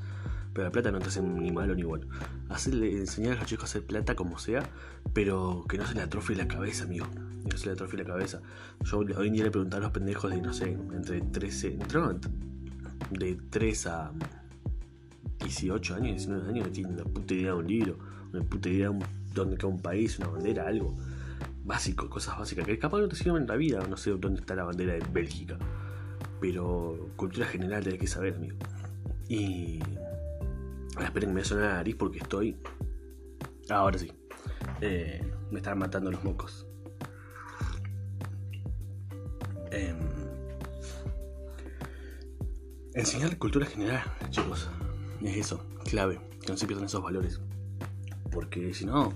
Pero 0.52 0.66
la 0.66 0.72
plata 0.72 0.92
no 0.92 0.98
te 0.98 1.06
hace 1.06 1.22
ni 1.22 1.50
malo 1.50 1.74
ni 1.74 1.82
bueno. 1.82 2.06
Hacerle, 2.50 2.98
enseñar 2.98 3.36
a 3.36 3.40
los 3.40 3.46
chicos 3.46 3.64
a 3.64 3.66
hacer 3.66 3.86
plata 3.86 4.14
como 4.14 4.38
sea, 4.38 4.68
pero 5.14 5.64
que 5.68 5.78
no 5.78 5.86
se 5.86 5.94
le 5.94 6.02
atrofie 6.02 6.36
la 6.36 6.46
cabeza, 6.46 6.84
amigo. 6.84 7.06
No 7.50 7.56
se 7.56 7.66
le 7.66 7.72
atrofie 7.72 7.98
la 7.98 8.04
cabeza. 8.04 8.42
Yo 8.84 8.98
hoy 8.98 9.28
en 9.28 9.32
día 9.32 9.44
le 9.44 9.50
preguntaba 9.50 9.80
a 9.80 9.84
los 9.84 9.92
pendejos 9.92 10.30
de, 10.30 10.42
no 10.42 10.52
sé, 10.52 10.72
entre 10.72 11.22
13, 11.22 11.78
de 13.10 13.38
3 13.50 13.86
a 13.86 14.12
18 15.42 15.94
años, 15.94 16.08
19 16.08 16.48
años, 16.48 16.66
no 16.66 16.72
tienen 16.72 16.92
una 16.94 17.04
puta 17.04 17.34
idea 17.34 17.52
de 17.52 17.58
un 17.58 17.66
libro, 17.66 17.98
una 18.32 18.42
puta 18.42 18.68
idea 18.68 18.90
de 18.90 19.04
dónde 19.34 19.56
queda 19.56 19.68
un 19.68 19.80
país, 19.80 20.18
una 20.18 20.28
bandera, 20.28 20.66
algo 20.66 20.94
básico, 21.64 22.10
cosas 22.10 22.38
básicas 22.38 22.66
que 22.66 22.78
capaz 22.78 23.00
no 23.00 23.08
te 23.08 23.16
sirven 23.16 23.42
en 23.42 23.48
la 23.48 23.56
vida. 23.56 23.86
No 23.88 23.96
sé 23.96 24.10
dónde 24.10 24.40
está 24.40 24.54
la 24.54 24.64
bandera 24.64 24.92
de 24.92 25.02
Bélgica 25.12 25.56
pero 26.42 27.08
cultura 27.14 27.46
general 27.46 27.84
hay 27.86 27.96
que 27.96 28.08
saber, 28.08 28.34
amigo. 28.34 28.56
Y. 29.28 29.78
Ahora 30.96 31.06
esperen 31.06 31.30
que 31.30 31.34
me 31.36 31.44
suena 31.44 31.68
la 31.68 31.74
nariz 31.74 31.94
porque 31.94 32.18
estoy. 32.18 32.56
Ahora 33.70 33.96
sí. 33.96 34.12
Eh, 34.80 35.22
me 35.52 35.60
están 35.60 35.78
matando 35.78 36.10
los 36.10 36.24
mocos. 36.24 36.66
Eh, 39.70 39.94
enseñar 42.94 43.38
cultura 43.38 43.64
general, 43.64 44.02
chicos. 44.30 44.68
Es 45.22 45.36
eso, 45.36 45.64
clave. 45.84 46.20
Que 46.44 46.50
no 46.50 46.58
se 46.58 46.66
pierdan 46.66 46.86
esos 46.86 47.04
valores. 47.04 47.40
Porque 48.32 48.74
si 48.74 48.84
no. 48.84 49.12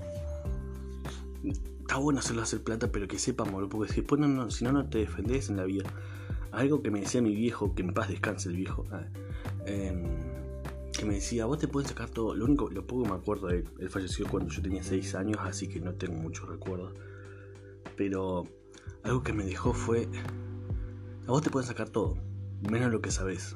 Está 1.80 1.96
bueno 1.96 2.20
hacerlo 2.20 2.42
hacer 2.42 2.62
plata, 2.62 2.92
pero 2.92 3.08
que 3.08 3.18
sepan, 3.18 3.48
porque 3.68 3.92
si, 3.92 4.02
no, 4.16 4.50
si 4.50 4.64
no, 4.64 4.72
no 4.72 4.88
te 4.88 4.98
defendés 4.98 5.50
en 5.50 5.56
la 5.56 5.64
vida 5.64 5.84
algo 6.56 6.82
que 6.82 6.90
me 6.90 7.00
decía 7.00 7.20
mi 7.20 7.34
viejo, 7.34 7.74
que 7.74 7.82
en 7.82 7.92
paz 7.92 8.08
descanse 8.08 8.48
el 8.48 8.56
viejo, 8.56 8.86
ah, 8.90 9.04
em, 9.66 10.04
que 10.90 11.04
me 11.04 11.16
decía, 11.16 11.44
vos 11.44 11.58
te 11.58 11.68
puedes 11.68 11.90
sacar 11.90 12.08
todo, 12.08 12.34
lo 12.34 12.46
único, 12.46 12.70
lo 12.70 12.86
poco 12.86 13.02
que 13.02 13.10
me 13.10 13.16
acuerdo 13.16 13.48
de 13.48 13.58
él, 13.58 13.68
él 13.78 13.90
falleció 13.90 14.26
cuando 14.26 14.50
yo 14.50 14.62
tenía 14.62 14.82
6 14.82 15.14
años, 15.16 15.36
así 15.42 15.68
que 15.68 15.80
no 15.80 15.92
tengo 15.94 16.14
muchos 16.14 16.48
recuerdos, 16.48 16.94
pero 17.94 18.48
algo 19.02 19.22
que 19.22 19.34
me 19.34 19.44
dejó 19.44 19.74
fue, 19.74 20.08
a 21.26 21.30
vos 21.30 21.42
te 21.42 21.50
puedes 21.50 21.68
sacar 21.68 21.90
todo, 21.90 22.16
menos 22.70 22.90
lo 22.90 23.02
que 23.02 23.10
sabes, 23.10 23.54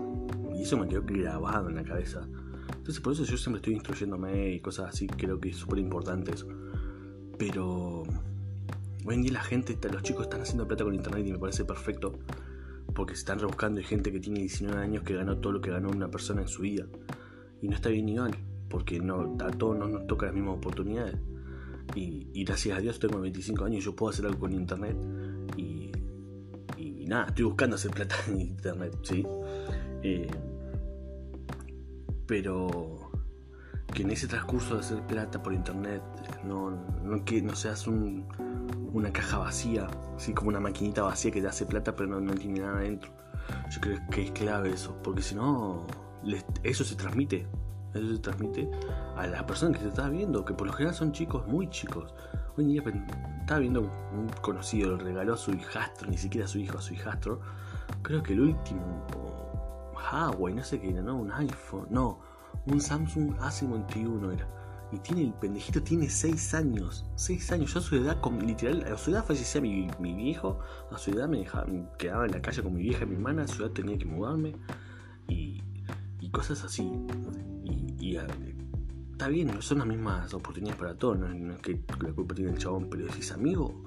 y 0.54 0.62
eso 0.62 0.76
me 0.76 0.86
quedó 0.86 1.02
grabado 1.02 1.70
en 1.70 1.76
la 1.76 1.84
cabeza. 1.84 2.28
Entonces 2.68 3.00
por 3.00 3.14
eso 3.14 3.24
yo 3.24 3.38
siempre 3.38 3.60
estoy 3.60 3.74
instruyéndome 3.74 4.50
y 4.52 4.60
cosas 4.60 4.90
así, 4.90 5.06
creo 5.06 5.40
que 5.40 5.48
es 5.48 5.56
súper 5.56 5.78
importante 5.78 6.32
eso. 6.34 6.46
Pero 7.38 8.02
hoy 9.06 9.14
en 9.14 9.22
día 9.22 9.32
la 9.32 9.42
gente, 9.42 9.78
los 9.90 10.02
chicos 10.02 10.24
están 10.24 10.42
haciendo 10.42 10.68
plata 10.68 10.84
con 10.84 10.94
internet 10.94 11.26
y 11.26 11.32
me 11.32 11.38
parece 11.38 11.64
perfecto 11.64 12.18
porque 13.00 13.14
se 13.14 13.20
están 13.20 13.38
rebuscando. 13.38 13.78
Hay 13.78 13.86
gente 13.86 14.12
que 14.12 14.20
tiene 14.20 14.40
19 14.40 14.76
años 14.76 15.02
que 15.04 15.14
ganó 15.14 15.38
todo 15.38 15.54
lo 15.54 15.62
que 15.62 15.70
ganó 15.70 15.88
una 15.88 16.10
persona 16.10 16.42
en 16.42 16.48
su 16.48 16.60
vida. 16.60 16.84
Y 17.62 17.68
no 17.68 17.74
está 17.74 17.88
bien 17.88 18.04
ni 18.04 18.14
mal, 18.14 18.36
porque 18.68 19.00
no, 19.00 19.38
a 19.40 19.50
todos 19.52 19.78
no 19.78 19.88
nos 19.88 20.06
toca 20.06 20.26
las 20.26 20.34
mismas 20.34 20.58
oportunidades. 20.58 21.16
Y, 21.94 22.44
gracias 22.44 22.76
a 22.76 22.80
Dios 22.82 22.98
tengo 22.98 23.18
25 23.18 23.64
años 23.64 23.78
y 23.78 23.86
yo 23.86 23.96
puedo 23.96 24.10
hacer 24.10 24.26
algo 24.26 24.40
con 24.40 24.52
internet. 24.52 24.98
Y, 25.56 25.92
nada, 27.06 27.28
estoy 27.28 27.46
buscando 27.46 27.76
hacer 27.76 27.90
plata 27.90 28.16
en 28.28 28.42
internet, 28.42 28.94
¿sí? 29.02 29.24
Eh, 30.02 30.28
pero 32.26 33.12
que 33.94 34.02
en 34.02 34.10
ese 34.10 34.28
transcurso 34.28 34.74
de 34.74 34.80
hacer 34.80 35.06
plata 35.06 35.42
por 35.42 35.54
internet 35.54 36.02
no, 36.44 36.70
no, 37.02 37.24
que 37.24 37.40
no 37.40 37.56
seas 37.56 37.86
un, 37.86 38.28
una 38.92 39.12
caja 39.12 39.38
vacía, 39.38 39.86
así 40.16 40.32
como 40.32 40.48
una 40.48 40.60
maquinita 40.60 41.02
vacía 41.02 41.30
que 41.30 41.40
te 41.40 41.48
hace 41.48 41.66
plata 41.66 41.94
pero 41.94 42.20
no, 42.20 42.34
tiene 42.34 42.60
nada 42.60 42.78
adentro. 42.78 43.10
Yo 43.70 43.80
creo 43.80 43.98
que 44.10 44.24
es 44.24 44.30
clave 44.32 44.72
eso, 44.72 44.96
porque 45.02 45.22
si 45.22 45.34
no, 45.34 45.86
eso 46.62 46.84
se 46.84 46.94
transmite, 46.94 47.46
eso 47.94 48.14
se 48.14 48.18
transmite 48.18 48.70
a 49.16 49.26
la 49.26 49.46
persona 49.46 49.76
que 49.76 49.82
te 49.82 49.88
está 49.88 50.08
viendo, 50.08 50.44
que 50.44 50.54
por 50.54 50.66
lo 50.66 50.72
general 50.72 50.94
son 50.94 51.12
chicos 51.12 51.46
muy 51.46 51.68
chicos. 51.68 52.14
Hoy 52.56 52.64
en 52.64 52.70
día 52.70 52.82
estaba 53.40 53.60
viendo 53.60 53.80
un 53.80 54.28
conocido, 54.40 54.96
le 54.96 55.04
regaló 55.04 55.34
a 55.34 55.36
su 55.36 55.52
hijastro, 55.52 56.08
ni 56.08 56.18
siquiera 56.18 56.44
a 56.44 56.48
su 56.48 56.58
hijo, 56.58 56.78
a 56.78 56.80
su 56.80 56.94
hijastro, 56.94 57.40
creo 58.02 58.22
que 58.22 58.32
el 58.32 58.40
último 58.40 59.06
Huawei, 59.94 60.54
no 60.54 60.64
sé 60.64 60.80
qué 60.80 60.90
era, 60.90 61.02
¿no? 61.02 61.16
Un 61.16 61.32
iPhone, 61.32 61.86
no, 61.90 62.20
un 62.66 62.80
Samsung 62.80 63.36
A51 63.38 64.34
era 64.34 64.59
y 64.92 64.98
tiene 64.98 65.22
el 65.22 65.32
pendejito 65.34 65.82
tiene 65.82 66.08
6 66.08 66.54
años. 66.54 67.04
6 67.16 67.52
años. 67.52 67.72
Yo 67.72 67.78
a 67.78 67.82
su 67.82 67.96
edad, 67.96 68.18
literal, 68.40 68.84
a 68.92 68.98
su 68.98 69.10
edad 69.10 69.24
fallecía 69.24 69.60
mi, 69.60 69.88
mi 70.00 70.14
viejo. 70.14 70.58
A 70.90 70.98
su 70.98 71.12
edad 71.12 71.28
me, 71.28 71.38
dejaba, 71.38 71.66
quedaba 71.96 72.26
en 72.26 72.32
la 72.32 72.42
calle 72.42 72.62
con 72.62 72.74
mi 72.74 72.82
vieja 72.82 73.04
y 73.04 73.06
mi 73.06 73.14
hermana. 73.14 73.44
A 73.44 73.48
su 73.48 73.62
edad 73.62 73.70
tenía 73.70 73.96
que 73.96 74.04
mudarme. 74.04 74.56
Y, 75.28 75.62
y 76.20 76.30
cosas 76.30 76.64
así. 76.64 76.90
Y, 78.00 78.16
está 79.12 79.28
bien, 79.28 79.48
no 79.48 79.62
son 79.62 79.78
las 79.78 79.86
mismas 79.86 80.34
oportunidades 80.34 80.78
para 80.78 80.94
todos. 80.94 81.18
No, 81.18 81.54
es 81.54 81.60
que 81.60 81.80
la 82.00 82.12
culpa 82.12 82.34
tiene 82.34 82.50
el 82.50 82.58
chabón. 82.58 82.88
Pero 82.90 83.06
decís, 83.06 83.30
amigo, 83.30 83.84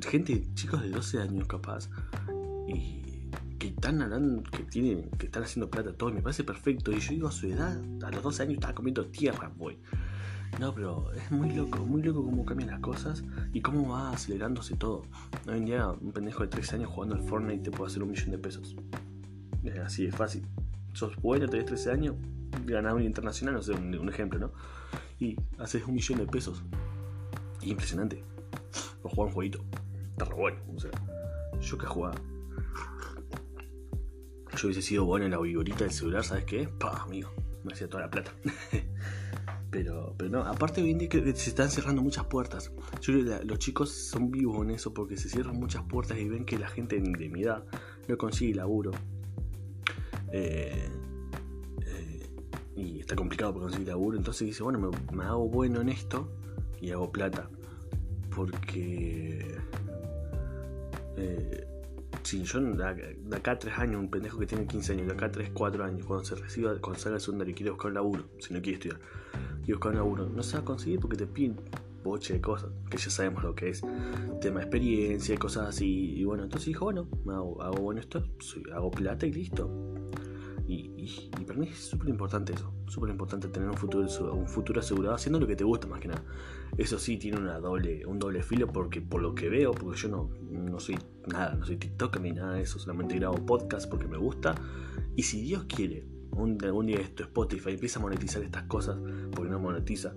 gente, 0.00 0.42
chicos 0.54 0.82
de 0.82 0.90
12 0.90 1.20
años 1.20 1.46
capaz. 1.46 1.88
Y 2.66 3.28
que 3.58 3.68
están 3.68 4.02
hablando, 4.02 4.42
que 4.50 4.64
tienen, 4.64 5.10
que 5.10 5.26
están 5.26 5.44
haciendo 5.44 5.70
plata 5.70 5.92
todo, 5.92 6.10
me 6.10 6.22
parece 6.22 6.42
perfecto. 6.42 6.90
Y 6.90 6.98
yo 6.98 7.10
digo 7.10 7.28
a 7.28 7.32
su 7.32 7.46
edad, 7.46 7.80
a 8.02 8.10
los 8.10 8.22
12 8.22 8.42
años 8.42 8.54
estaba 8.54 8.74
comiendo 8.74 9.06
tierra, 9.06 9.52
boy. 9.56 9.78
No, 10.60 10.72
pero 10.72 11.12
es 11.12 11.30
muy 11.30 11.50
loco, 11.52 11.78
muy 11.84 12.02
loco 12.02 12.24
cómo 12.24 12.44
cambian 12.44 12.70
las 12.70 12.80
cosas 12.80 13.24
y 13.52 13.60
cómo 13.60 13.88
va 13.88 14.12
acelerándose 14.12 14.76
todo. 14.76 15.02
Hoy 15.48 15.58
en 15.58 15.64
día 15.64 15.88
un 15.88 16.12
pendejo 16.12 16.42
de 16.42 16.48
13 16.48 16.76
años 16.76 16.90
jugando 16.90 17.16
al 17.16 17.22
Fortnite 17.22 17.70
te 17.70 17.70
puede 17.70 17.90
hacer 17.90 18.02
un 18.02 18.10
millón 18.10 18.30
de 18.30 18.38
pesos. 18.38 18.76
Es 19.64 19.78
así 19.78 20.06
de 20.06 20.12
fácil. 20.12 20.46
sos 20.92 21.16
bueno, 21.16 21.48
tenés 21.48 21.66
13 21.66 21.90
años, 21.90 22.16
ganás 22.64 22.94
un 22.94 23.02
internacional, 23.02 23.54
no 23.54 23.62
sé, 23.62 23.72
un, 23.72 24.08
ejemplo, 24.08 24.38
¿no? 24.38 24.52
Y 25.18 25.36
haces 25.58 25.84
un 25.86 25.94
millón 25.94 26.18
de 26.18 26.26
pesos. 26.26 26.62
Y 27.60 27.70
impresionante. 27.70 28.22
O 29.02 29.08
jugar 29.08 29.28
un 29.28 29.34
jueguito. 29.34 29.64
Está 30.12 30.24
re 30.26 30.34
bueno. 30.34 30.58
O 30.76 30.80
sea, 30.80 30.90
yo 31.60 31.78
que 31.78 31.86
jugaba. 31.86 32.14
Yo 34.56 34.68
hubiese 34.68 34.82
sido 34.82 35.04
bueno 35.04 35.24
en 35.24 35.32
la 35.32 35.38
vigorita 35.38 35.84
del 35.84 35.92
celular, 35.92 36.24
¿sabes 36.24 36.44
qué? 36.44 36.68
Pa, 36.68 37.02
amigo. 37.02 37.32
Me 37.64 37.72
hacía 37.72 37.88
toda 37.88 38.04
la 38.04 38.10
plata. 38.10 38.32
pero, 39.74 40.14
pero 40.16 40.30
no, 40.30 40.38
aparte 40.44 40.80
hoy 40.80 40.92
en 40.92 41.08
que 41.08 41.20
se 41.34 41.50
están 41.50 41.68
cerrando 41.68 42.00
muchas 42.00 42.26
puertas. 42.26 42.70
Yo 43.00 43.12
que 43.12 43.44
los 43.44 43.58
chicos 43.58 43.90
son 43.90 44.30
vivos 44.30 44.62
en 44.62 44.70
eso 44.70 44.94
porque 44.94 45.16
se 45.16 45.28
cierran 45.28 45.58
muchas 45.58 45.82
puertas 45.82 46.16
y 46.16 46.28
ven 46.28 46.44
que 46.44 46.56
la 46.60 46.68
gente 46.68 47.00
de 47.00 47.28
mi 47.28 47.42
edad 47.42 47.64
no 48.06 48.16
consigue 48.16 48.54
laburo. 48.54 48.92
Eh, 50.30 50.88
eh, 51.86 52.30
y 52.76 53.00
está 53.00 53.16
complicado 53.16 53.52
por 53.52 53.62
conseguir 53.62 53.88
laburo. 53.88 54.16
Entonces 54.16 54.46
dice, 54.46 54.62
bueno, 54.62 54.92
me, 55.12 55.24
hago 55.24 55.48
bueno 55.48 55.80
en 55.80 55.88
esto 55.88 56.30
y 56.80 56.92
hago 56.92 57.10
plata. 57.10 57.50
Porque... 58.32 59.58
Eh, 61.16 61.66
si 62.22 62.44
yo 62.44 62.60
de 62.60 63.36
acá 63.36 63.50
a 63.50 63.58
3 63.58 63.76
años, 63.76 64.00
un 64.00 64.08
pendejo 64.08 64.38
que 64.38 64.46
tiene 64.46 64.66
15 64.66 64.92
años, 64.92 65.06
de 65.08 65.12
acá 65.14 65.26
a 65.26 65.32
3, 65.32 65.50
4 65.52 65.84
años, 65.84 66.06
cuando 66.06 66.24
se 66.24 66.36
reciba, 66.36 66.78
cuando 66.80 67.00
salga 67.00 67.16
el 67.16 67.20
secundario 67.20 67.50
y 67.50 67.54
quiere 67.54 67.70
buscar 67.72 67.88
un 67.88 67.94
laburo, 67.94 68.24
si 68.38 68.54
no 68.54 68.62
quiere 68.62 68.78
estudiar, 68.78 69.00
quiere 69.64 69.74
buscar 69.74 70.02
un 70.02 70.36
no 70.36 70.42
se 70.42 70.56
va 70.56 70.62
a 70.62 70.64
conseguir 70.64 71.00
porque 71.00 71.16
te 71.16 71.26
piden 71.26 71.56
boche 72.04 72.34
de 72.34 72.40
cosas, 72.40 72.70
que 72.90 72.98
ya 72.98 73.10
sabemos 73.10 73.42
lo 73.42 73.54
que 73.54 73.70
es, 73.70 73.82
tema 74.40 74.60
de 74.60 74.66
experiencia, 74.66 75.36
cosas 75.38 75.68
así. 75.68 76.14
Y 76.16 76.24
bueno, 76.24 76.44
entonces 76.44 76.66
dijo, 76.66 76.84
bueno, 76.84 77.08
hago, 77.26 77.62
hago 77.62 77.76
bueno 77.78 78.00
esto, 78.00 78.22
hago 78.74 78.90
plata 78.90 79.26
y 79.26 79.32
listo. 79.32 79.70
Y, 80.66 81.30
para 81.46 81.58
mí 81.58 81.68
es 81.68 81.78
súper 81.78 82.08
importante 82.08 82.54
eso, 82.54 82.72
súper 82.86 83.10
importante 83.10 83.48
tener 83.48 83.68
un 83.68 83.76
futuro, 83.76 84.08
un 84.32 84.48
futuro 84.48 84.80
asegurado 84.80 85.14
haciendo 85.14 85.38
lo 85.38 85.46
que 85.46 85.56
te 85.56 85.64
gusta 85.64 85.86
más 85.86 86.00
que 86.00 86.08
nada. 86.08 86.24
Eso 86.78 86.98
sí 86.98 87.18
tiene 87.18 87.38
una 87.38 87.58
doble, 87.58 88.06
un 88.06 88.18
doble 88.18 88.42
filo 88.42 88.66
porque 88.66 89.02
por 89.02 89.20
lo 89.20 89.34
que 89.34 89.50
veo, 89.50 89.72
porque 89.72 89.98
yo 89.98 90.08
no, 90.08 90.30
no 90.50 90.80
soy 90.80 90.98
nada, 91.26 91.54
no 91.54 91.66
soy 91.66 91.76
TikTok 91.76 92.18
ni 92.20 92.32
nada 92.32 92.54
de 92.54 92.62
eso, 92.62 92.78
solamente 92.78 93.14
grabo 93.16 93.44
podcast 93.44 93.90
porque 93.90 94.08
me 94.08 94.16
gusta. 94.16 94.54
Y 95.16 95.24
si 95.24 95.42
Dios 95.42 95.64
quiere, 95.64 96.06
un, 96.36 96.86
día 96.86 97.00
esto 97.00 97.22
Spotify 97.24 97.70
empieza 97.70 97.98
a 97.98 98.02
monetizar 98.02 98.42
estas 98.42 98.64
cosas, 98.64 98.96
porque 99.34 99.50
no 99.50 99.58
monetiza, 99.58 100.14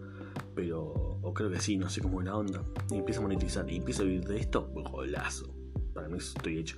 pero, 0.56 0.84
o 1.22 1.34
creo 1.34 1.50
que 1.50 1.60
sí, 1.60 1.78
no 1.78 1.90
sé 1.90 2.02
cómo 2.02 2.20
es 2.20 2.26
la 2.26 2.36
onda, 2.36 2.64
y 2.92 2.96
empieza 2.96 3.20
a 3.20 3.24
monetizar 3.24 3.70
y 3.70 3.78
empieza 3.78 4.02
a 4.02 4.06
vivir 4.06 4.26
de 4.26 4.40
esto, 4.40 4.70
golazo. 4.74 5.54
Para 5.94 6.10
mí 6.10 6.18
estoy 6.18 6.60
hecho. 6.60 6.78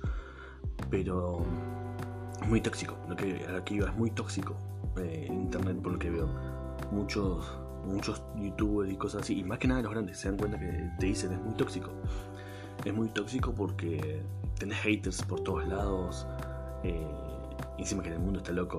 Pero 0.90 1.44
muy 2.48 2.60
tóxico. 2.60 2.96
Lo 3.08 3.16
que, 3.16 3.44
a 3.46 3.58
es 3.58 3.96
muy 3.96 4.10
tóxico. 4.10 4.56
Eh, 4.96 5.28
internet, 5.30 5.78
por 5.82 5.92
lo 5.92 5.98
que 5.98 6.10
veo. 6.10 6.28
Muchos, 6.90 7.46
muchos 7.84 8.22
youtubers 8.36 8.92
y 8.92 8.96
cosas 8.96 9.22
así. 9.22 9.38
Y 9.38 9.44
más 9.44 9.58
que 9.58 9.68
nada 9.68 9.82
los 9.82 9.90
grandes 9.90 10.18
se 10.18 10.28
dan 10.28 10.38
cuenta 10.38 10.58
que 10.58 10.90
te 10.98 11.06
dicen 11.06 11.32
es 11.32 11.40
muy 11.40 11.54
tóxico. 11.54 11.90
Es 12.84 12.94
muy 12.94 13.08
tóxico 13.08 13.54
porque 13.54 14.22
tenés 14.58 14.78
haters 14.78 15.22
por 15.22 15.40
todos 15.42 15.66
lados. 15.68 16.26
Eh, 16.82 17.06
encima 17.78 18.02
que 18.02 18.10
el 18.10 18.18
mundo 18.18 18.38
está 18.38 18.52
loco. 18.52 18.78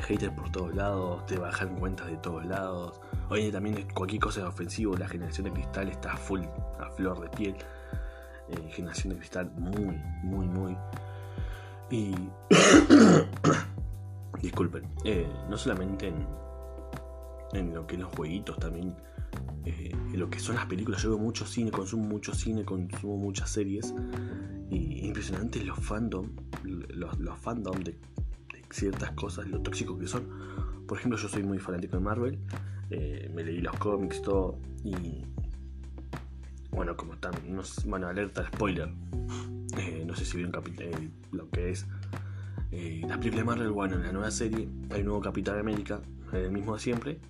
Haters 0.00 0.32
por 0.32 0.50
todos 0.50 0.74
lados, 0.74 1.24
te 1.26 1.38
bajan 1.38 1.76
cuentas 1.76 2.08
de 2.08 2.16
todos 2.16 2.44
lados. 2.44 3.00
Oye, 3.30 3.50
también 3.50 3.86
cualquier 3.94 4.20
cosa 4.20 4.40
es 4.40 4.46
ofensivo. 4.46 4.96
La 4.96 5.08
generación 5.08 5.44
de 5.44 5.52
cristal 5.52 5.88
está 5.88 6.16
full, 6.16 6.42
a 6.78 6.90
flor 6.90 7.20
de 7.20 7.28
piel. 7.36 7.56
Eh, 8.48 8.70
generación 8.70 9.14
de 9.14 9.18
cristal 9.18 9.50
muy, 9.56 9.96
muy, 10.22 10.46
muy 10.46 10.76
y. 11.90 12.14
Disculpen, 14.42 14.84
eh, 15.04 15.26
no 15.48 15.56
solamente 15.56 16.08
en, 16.08 16.26
en 17.54 17.72
lo 17.72 17.86
que 17.86 17.94
es 17.94 18.00
los 18.02 18.14
jueguitos, 18.14 18.58
también 18.58 18.94
eh, 19.64 19.90
en 19.92 20.20
lo 20.20 20.28
que 20.28 20.38
son 20.38 20.56
las 20.56 20.66
películas. 20.66 21.02
Yo 21.02 21.10
veo 21.10 21.18
mucho 21.18 21.46
cine, 21.46 21.70
consumo 21.70 22.04
mucho 22.04 22.34
cine, 22.34 22.64
consumo 22.64 23.16
muchas 23.16 23.50
series. 23.50 23.94
Y 24.70 25.06
impresionante 25.06 25.64
los 25.64 25.78
fandom, 25.78 26.30
los, 26.62 27.18
los 27.18 27.38
fandom 27.38 27.82
de, 27.82 27.98
ciertas 28.74 29.12
cosas, 29.12 29.46
lo 29.48 29.60
tóxicos 29.60 29.98
que 29.98 30.06
son. 30.06 30.28
Por 30.86 30.98
ejemplo, 30.98 31.18
yo 31.18 31.28
soy 31.28 31.42
muy 31.42 31.58
fanático 31.58 31.96
de 31.96 32.02
Marvel, 32.02 32.38
eh, 32.90 33.30
me 33.34 33.44
leí 33.44 33.60
los 33.60 33.76
cómics, 33.76 34.20
todo, 34.20 34.58
y 34.82 35.24
bueno, 36.70 36.96
como 36.96 37.14
están, 37.14 37.32
no, 37.48 37.62
bueno, 37.86 38.08
alerta 38.08 38.46
spoiler, 38.48 38.90
eh, 39.78 40.04
no 40.06 40.14
sé 40.14 40.24
si 40.24 40.36
vieron 40.36 40.54
eh, 40.78 41.10
lo 41.32 41.48
que 41.50 41.70
es 41.70 41.86
eh, 42.72 43.02
la 43.06 43.16
película 43.18 43.42
de 43.42 43.44
Marvel. 43.44 43.70
Bueno, 43.70 43.96
en 43.96 44.02
la 44.02 44.12
nueva 44.12 44.30
serie 44.30 44.68
hay 44.90 45.02
nuevo 45.02 45.20
Capitán 45.20 45.58
América, 45.58 46.00
el 46.32 46.50
mismo 46.50 46.74
de 46.74 46.80
siempre. 46.80 47.20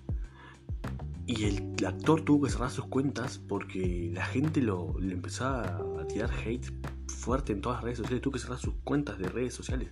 Y 1.27 1.43
el, 1.45 1.85
actor 1.85 2.21
tuvo 2.21 2.45
que 2.45 2.51
cerrar 2.51 2.71
sus 2.71 2.85
cuentas 2.85 3.37
porque 3.37 4.11
la 4.13 4.25
gente 4.25 4.61
lo, 4.61 4.95
le 4.99 5.13
empezaba 5.13 5.81
a 5.99 6.07
tirar 6.07 6.31
hate 6.31 6.65
fuerte 7.07 7.53
en 7.53 7.61
todas 7.61 7.77
las 7.77 7.83
redes 7.83 7.97
sociales. 7.99 8.21
Tuvo 8.21 8.33
que 8.33 8.39
cerrar 8.39 8.57
sus 8.57 8.73
cuentas 8.83 9.17
de 9.19 9.29
redes 9.29 9.53
sociales. 9.53 9.89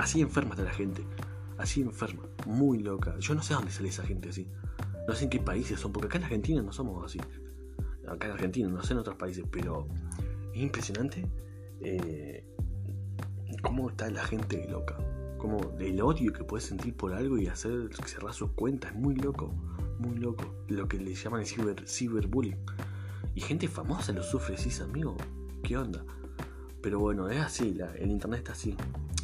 Así 0.00 0.22
enferma 0.22 0.52
está 0.52 0.62
la 0.62 0.72
gente. 0.72 1.04
Así 1.58 1.82
enferma. 1.82 2.22
Muy 2.46 2.78
loca. 2.78 3.18
Yo 3.18 3.34
no 3.34 3.42
sé 3.42 3.52
dónde 3.52 3.70
sale 3.70 3.90
esa 3.90 4.02
gente 4.02 4.30
así. 4.30 4.48
No 5.06 5.14
sé 5.14 5.24
en 5.24 5.30
qué 5.30 5.40
países 5.40 5.78
son. 5.78 5.92
Porque 5.92 6.06
acá 6.06 6.16
en 6.16 6.24
Argentina 6.24 6.62
no 6.62 6.72
somos 6.72 7.04
así. 7.04 7.20
Acá 8.08 8.28
en 8.28 8.32
Argentina, 8.32 8.66
no 8.70 8.82
sé 8.82 8.94
en 8.94 9.00
otros 9.00 9.16
países. 9.16 9.44
Pero 9.50 9.86
es 10.54 10.62
impresionante 10.62 11.28
eh, 11.82 12.46
cómo 13.62 13.90
está 13.90 14.10
la 14.10 14.24
gente 14.24 14.66
loca. 14.70 14.96
Como 15.36 15.76
el 15.78 16.00
odio 16.00 16.32
que 16.32 16.44
puedes 16.44 16.64
sentir 16.64 16.96
por 16.96 17.12
algo 17.12 17.36
y 17.36 17.48
hacer 17.48 17.90
cerrar 18.06 18.32
sus 18.32 18.52
cuentas. 18.52 18.92
Es 18.92 18.98
muy 18.98 19.16
loco, 19.16 19.48
muy 19.98 20.16
loco. 20.16 20.64
Lo 20.68 20.88
que 20.88 20.98
le 20.98 21.14
llaman 21.14 21.40
el 21.40 21.46
ciber, 21.46 21.86
ciberbullying. 21.86 22.56
Y 23.34 23.42
gente 23.42 23.68
famosa 23.68 24.12
lo 24.12 24.22
sufre, 24.22 24.56
decís, 24.56 24.80
amigo, 24.80 25.14
¿qué 25.62 25.76
onda? 25.76 26.02
Pero 26.82 26.98
bueno, 26.98 27.28
es 27.28 27.40
así, 27.40 27.78
el 27.98 28.10
internet 28.10 28.38
está 28.38 28.52
así. 28.52 28.74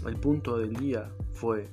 El 0.07 0.17
punto 0.17 0.59
del 0.59 0.75
día 0.75 1.11
fue 1.33 1.69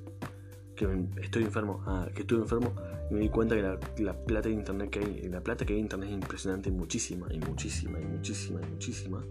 que 0.76 0.88
estoy 1.22 1.44
enfermo, 1.44 1.84
ah, 1.86 2.08
que 2.14 2.22
estuve 2.22 2.42
enfermo 2.42 2.74
y 3.10 3.14
me 3.14 3.20
di 3.22 3.30
cuenta 3.30 3.56
que 3.56 3.62
la, 3.62 3.80
la, 4.00 4.26
plata 4.26 4.50
de 4.50 4.56
internet 4.56 4.90
que 4.90 5.00
hay, 5.00 5.30
la 5.30 5.42
plata 5.42 5.66
que 5.66 5.74
hay 5.74 5.80
en 5.80 5.86
internet 5.86 6.10
es 6.10 6.16
impresionante, 6.16 6.72
muchísima, 6.72 7.28
y 7.32 7.40
muchísima, 7.40 8.00
y 8.00 8.06
muchísima, 8.06 8.62
y 8.62 8.72
muchísima. 8.72 9.24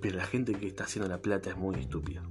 Pero 0.00 0.16
la 0.16 0.24
gente 0.24 0.54
que 0.54 0.66
está 0.66 0.84
haciendo 0.84 1.08
la 1.08 1.20
plata 1.20 1.50
es 1.50 1.56
muy 1.56 1.76
estúpida. 1.76 2.22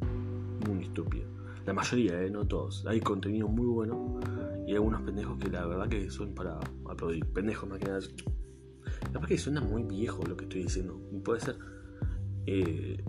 Muy 0.67 0.83
estúpida. 0.83 1.25
La 1.65 1.73
mayoría, 1.73 2.21
¿eh? 2.21 2.29
no 2.29 2.45
todos. 2.45 2.85
Hay 2.87 2.99
contenido 2.99 3.47
muy 3.47 3.65
bueno 3.65 4.19
y 4.65 4.71
hay 4.71 4.75
algunos 4.75 5.01
pendejos 5.01 5.37
que 5.39 5.49
la 5.49 5.65
verdad 5.65 5.87
que 5.87 6.09
son 6.09 6.33
para 6.33 6.59
aplaudir. 6.89 7.25
Pendejos 7.25 7.69
más 7.69 7.79
que 7.79 7.85
nada. 7.85 7.99
La 9.05 9.11
verdad 9.13 9.27
que 9.27 9.37
suena 9.37 9.61
muy 9.61 9.83
viejo 9.83 10.23
lo 10.25 10.35
que 10.35 10.45
estoy 10.45 10.63
diciendo. 10.63 10.99
Puede 11.23 11.39
ser. 11.39 11.57
Eh, 12.45 13.03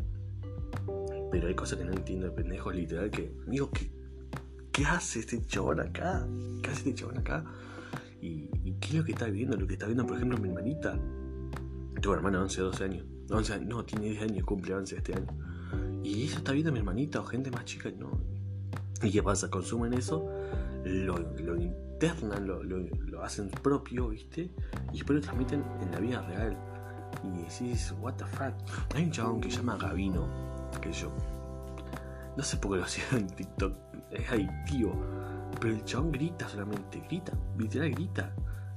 pero 1.34 1.48
hay 1.48 1.54
cosas 1.54 1.78
que 1.78 1.84
no 1.84 1.92
entiendo 1.92 2.26
de 2.26 2.32
pendejos 2.32 2.74
literal 2.74 3.10
que. 3.10 3.34
Amigo, 3.46 3.70
¿qué, 3.72 3.90
¿qué 4.70 4.84
hace 4.84 5.18
este 5.18 5.44
chabón 5.46 5.80
acá? 5.80 6.24
¿Qué 6.62 6.70
hace 6.70 6.90
este 6.90 6.94
chabón 6.94 7.18
acá? 7.18 7.44
¿Y, 8.20 8.48
qué 8.80 8.88
es 8.88 8.94
lo 8.94 9.04
que 9.04 9.12
está 9.12 9.26
viendo? 9.26 9.56
Lo 9.56 9.66
que 9.66 9.74
está 9.74 9.86
viendo, 9.86 10.06
por 10.06 10.16
ejemplo, 10.16 10.38
mi 10.38 10.48
hermanita. 10.48 10.98
Tengo 12.00 12.14
hermana 12.14 12.38
de 12.38 12.44
11 12.44 12.60
12 12.60 12.84
años 12.84 13.04
no, 13.28 13.84
tiene 13.84 14.10
10 14.10 14.22
años, 14.22 14.44
cumple 14.44 14.74
11 14.74 14.96
este 14.96 15.14
año. 15.14 15.26
Y 16.02 16.24
eso 16.24 16.38
está 16.38 16.52
viendo 16.52 16.70
mi 16.70 16.78
hermanita 16.78 17.20
o 17.20 17.24
gente 17.24 17.50
más 17.50 17.64
chica, 17.64 17.90
no. 17.98 18.20
¿Y 19.02 19.10
qué 19.10 19.22
pasa? 19.22 19.50
Consumen 19.50 19.94
eso, 19.94 20.30
lo, 20.84 21.56
internan, 21.56 22.46
lo, 22.46 23.22
hacen 23.24 23.48
propio, 23.48 24.10
¿viste? 24.10 24.50
Y 24.92 24.98
después 24.98 25.16
lo 25.16 25.20
transmiten 25.22 25.64
en 25.80 25.90
la 25.90 25.98
vida 25.98 26.22
real. 26.22 26.56
Y 27.24 27.42
decís, 27.42 27.92
what 28.00 28.14
the 28.14 28.24
fuck. 28.24 28.54
Hay 28.94 29.04
un 29.04 29.10
chabón 29.10 29.40
que 29.40 29.50
se 29.50 29.58
llama 29.58 29.76
Gavino, 29.76 30.53
que 30.80 30.92
yo. 30.92 31.10
No 32.36 32.42
sé 32.42 32.56
por 32.56 32.72
qué 32.72 32.78
lo 32.78 32.84
hacía 32.84 33.04
en 33.12 33.26
TikTok, 33.26 33.74
es 34.10 34.30
adictivo. 34.30 34.94
Pero 35.60 35.74
el 35.74 35.84
chabón 35.84 36.12
grita 36.12 36.48
solamente, 36.48 37.00
grita, 37.06 37.32
literal 37.56 37.90
grita. 37.90 38.32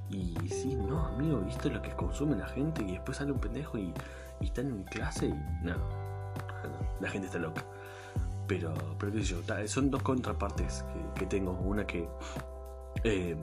Y 0.10 0.36
sí, 0.49 0.75
no, 0.75 1.05
amigo, 1.07 1.43
esto 1.49 1.67
es 1.67 1.73
lo 1.73 1.81
que 1.81 1.89
consume 1.91 2.38
la 2.38 2.47
gente 2.47 2.81
y 2.81 2.93
después 2.93 3.17
sale 3.17 3.31
un 3.31 3.39
pendejo 3.39 3.77
y 3.77 3.93
y 4.39 4.45
están 4.45 4.67
en 4.67 4.83
clase 4.83 5.27
y 5.27 5.65
no, 5.65 5.75
la 6.99 7.10
gente 7.10 7.27
está 7.27 7.39
loca. 7.39 7.63
Pero, 8.47 8.73
pero 8.97 9.12
qué 9.12 9.21
yo, 9.21 9.38
son 9.65 9.91
dos 9.91 10.01
contrapartes 10.03 10.86
que, 11.15 11.25
tengo. 11.25 11.51
Una 11.51 11.86
que 11.86 12.07
eh, 13.03 13.36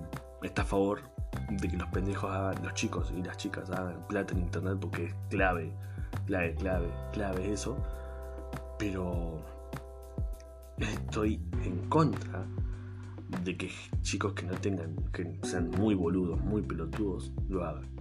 está 0.43 0.63
a 0.63 0.65
favor 0.65 1.03
de 1.51 1.69
que 1.69 1.77
los 1.77 1.89
pendejos 1.89 2.31
hagan, 2.31 2.63
los 2.65 2.73
chicos 2.75 3.13
y 3.15 3.23
las 3.23 3.37
chicas 3.37 3.71
hagan 3.71 4.07
plata 4.09 4.33
en 4.33 4.41
internet 4.41 4.79
porque 4.81 5.07
es 5.07 5.15
clave, 5.29 5.73
clave, 6.27 6.55
clave, 6.55 6.89
clave 7.13 7.53
eso. 7.53 7.77
Pero 8.79 9.41
estoy 10.79 11.41
en 11.63 11.89
contra 11.89 12.47
de 13.45 13.57
que 13.57 13.71
chicos 14.03 14.33
que 14.35 14.47
no 14.47 14.55
tengan, 14.55 14.97
que 15.13 15.39
sean 15.43 15.71
muy 15.71 15.95
boludos, 15.95 16.41
muy 16.41 16.63
pelotudos, 16.63 17.33
lo 17.49 17.65
hagan. 17.65 17.95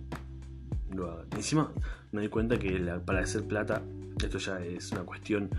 Encima 1.31 1.71
me 2.11 2.21
di 2.21 2.27
cuenta 2.29 2.59
que 2.59 2.79
para 3.05 3.21
hacer 3.21 3.47
plata, 3.47 3.81
esto 4.23 4.37
ya 4.37 4.59
es 4.59 4.91
una 4.91 5.03
cuestión 5.03 5.49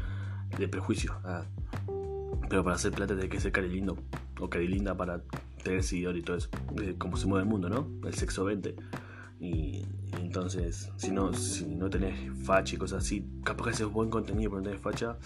de 0.57 0.69
prejuicio. 0.69 1.15
Ah. 1.25 1.45
Pero 2.49 2.63
para 2.63 2.77
hacer 2.77 2.93
plata 2.93 3.15
tenés 3.15 3.31
que 3.31 3.41
ser 3.41 3.53
cari 3.53 3.69
lindo 3.69 3.97
o 4.41 4.49
cari 4.49 4.69
linda 4.69 4.97
para 4.97 5.23
tener 5.63 5.83
seguidor 5.83 6.17
y 6.17 6.23
todo 6.23 6.37
eso. 6.37 6.49
como 6.99 7.17
se 7.17 7.27
mueve 7.27 7.45
el 7.45 7.49
mundo, 7.49 7.69
¿no? 7.69 7.89
El 8.07 8.15
sexo 8.15 8.45
20. 8.45 8.77
Y, 9.41 9.85
entonces, 10.35 10.91
si 10.97 11.13
no, 11.13 11.33
si 11.33 11.65
no 11.65 11.89
tenés 11.89 12.17
facha 12.45 12.75
y 12.75 12.79
cosas 12.79 13.05
así, 13.05 13.25
capaz 13.45 13.67
que 13.67 13.71
haces 13.71 13.87
buen 13.87 14.11
contenido 14.11 14.51
pero 14.51 14.63
no 14.63 14.65
tenés 14.65 14.81
facha. 14.81 15.17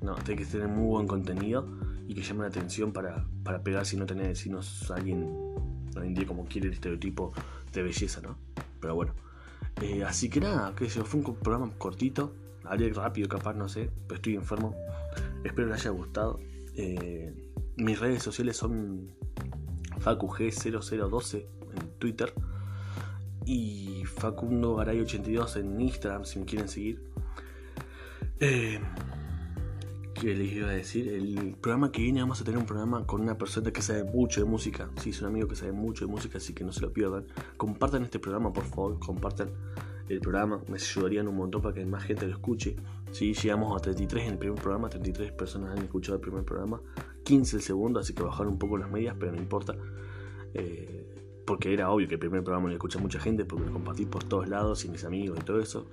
No, 0.00 0.14
tenés 0.14 0.46
que 0.46 0.52
tener 0.52 0.68
muy 0.68 0.86
buen 0.86 1.08
contenido 1.08 1.66
y 2.06 2.14
que 2.14 2.22
llame 2.22 2.42
la 2.42 2.46
atención 2.46 2.92
para, 2.92 3.26
para 3.42 3.64
pegar 3.64 3.84
si 3.84 3.96
no 3.96 4.06
tenés, 4.06 4.38
si 4.38 4.48
no 4.48 4.62
sos 4.62 4.92
alguien 4.92 5.26
hoy 5.96 6.06
en 6.06 6.14
día 6.14 6.24
como 6.24 6.44
quiere 6.44 6.68
el 6.68 6.74
estereotipo 6.74 7.32
de 7.72 7.82
belleza, 7.82 8.20
¿no? 8.20 8.38
Pero 8.80 8.94
bueno. 8.94 9.12
Eh, 9.82 10.04
así 10.04 10.30
que 10.30 10.38
nada, 10.38 10.72
que 10.76 10.88
se 10.88 11.02
fue 11.02 11.20
un 11.20 11.34
programa 11.34 11.72
cortito, 11.76 12.32
haré 12.62 12.92
rápido 12.92 13.28
capaz, 13.28 13.54
no 13.54 13.68
sé, 13.68 13.90
pero 14.06 14.18
estoy 14.18 14.36
enfermo. 14.36 14.76
Espero 15.42 15.66
les 15.66 15.80
haya 15.80 15.90
gustado. 15.90 16.38
Eh, 16.76 17.34
mis 17.76 17.98
redes 17.98 18.22
sociales 18.22 18.56
son 18.56 19.10
FacuG0012 19.98 21.44
en 21.74 21.98
Twitter 21.98 22.32
y 23.48 24.04
Facundo 24.04 24.76
Garay82 24.76 25.56
en 25.56 25.80
Instagram 25.80 26.26
si 26.26 26.38
me 26.38 26.44
quieren 26.44 26.68
seguir. 26.68 27.00
Eh, 28.40 28.78
¿Qué 30.12 30.34
les 30.34 30.52
iba 30.52 30.68
a 30.68 30.72
decir? 30.72 31.08
El 31.08 31.56
programa 31.58 31.90
que 31.90 32.02
viene 32.02 32.20
vamos 32.20 32.42
a 32.42 32.44
tener 32.44 32.58
un 32.58 32.66
programa 32.66 33.06
con 33.06 33.22
una 33.22 33.38
persona 33.38 33.70
que 33.70 33.80
sabe 33.80 34.04
mucho 34.04 34.42
de 34.42 34.46
música. 34.46 34.90
Sí, 35.00 35.10
es 35.10 35.22
un 35.22 35.28
amigo 35.28 35.48
que 35.48 35.56
sabe 35.56 35.72
mucho 35.72 36.04
de 36.04 36.12
música, 36.12 36.36
así 36.36 36.52
que 36.52 36.62
no 36.62 36.72
se 36.72 36.82
lo 36.82 36.92
pierdan. 36.92 37.26
Compartan 37.56 38.02
este 38.02 38.18
programa, 38.18 38.52
por 38.52 38.64
favor, 38.64 38.98
compartan 38.98 39.50
el 40.10 40.20
programa. 40.20 40.60
Me 40.68 40.74
ayudarían 40.74 41.26
un 41.26 41.36
montón 41.36 41.62
para 41.62 41.74
que 41.74 41.86
más 41.86 42.04
gente 42.04 42.26
lo 42.26 42.34
escuche. 42.34 42.76
Sí, 43.12 43.32
llegamos 43.32 43.74
a 43.74 43.80
33 43.80 44.24
en 44.26 44.32
el 44.32 44.38
primer 44.38 44.60
programa, 44.60 44.90
33 44.90 45.32
personas 45.32 45.70
han 45.70 45.84
escuchado 45.84 46.16
el 46.16 46.20
primer 46.20 46.44
programa, 46.44 46.82
15 47.24 47.56
el 47.56 47.62
segundo, 47.62 48.00
así 48.00 48.12
que 48.12 48.22
bajaron 48.22 48.52
un 48.52 48.58
poco 48.58 48.76
las 48.76 48.90
medias, 48.90 49.16
pero 49.18 49.32
no 49.32 49.38
importa. 49.38 49.74
Eh, 50.52 51.08
porque 51.48 51.72
era 51.72 51.90
obvio 51.90 52.06
que 52.06 52.16
el 52.16 52.20
primer 52.20 52.44
programa 52.44 52.68
lo 52.68 52.74
escucha 52.74 52.98
mucha 52.98 53.18
gente, 53.18 53.46
porque 53.46 53.64
lo 53.64 53.72
compartí 53.72 54.04
por 54.04 54.22
todos 54.22 54.50
lados 54.50 54.84
y 54.84 54.90
mis 54.90 55.02
amigos 55.04 55.38
y 55.40 55.44
todo 55.44 55.60
eso. 55.60 55.86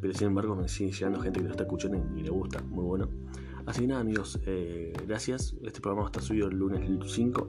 Pero 0.00 0.12
sin 0.12 0.26
embargo 0.26 0.56
me 0.56 0.68
sigue 0.68 0.90
llegando 0.90 1.20
gente 1.20 1.38
que 1.38 1.44
lo 1.44 1.52
está 1.52 1.62
escuchando 1.62 2.04
y 2.16 2.24
le 2.24 2.30
gusta, 2.30 2.60
muy 2.62 2.84
bueno. 2.84 3.08
Así 3.66 3.82
que 3.82 3.86
nada 3.86 4.00
amigos, 4.00 4.40
eh, 4.46 4.92
gracias. 5.06 5.54
Este 5.62 5.80
programa 5.80 6.06
estar 6.08 6.24
subido 6.24 6.48
el 6.48 6.58
lunes 6.58 6.80
5. 7.06 7.48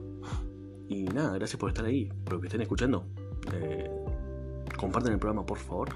Y 0.86 1.06
nada, 1.06 1.34
gracias 1.34 1.58
por 1.58 1.70
estar 1.70 1.84
ahí, 1.84 2.08
por 2.22 2.34
lo 2.34 2.40
que 2.40 2.46
estén 2.46 2.60
escuchando. 2.60 3.06
Eh, 3.52 3.90
compartan 4.78 5.14
el 5.14 5.18
programa 5.18 5.44
por 5.44 5.58
favor. 5.58 5.88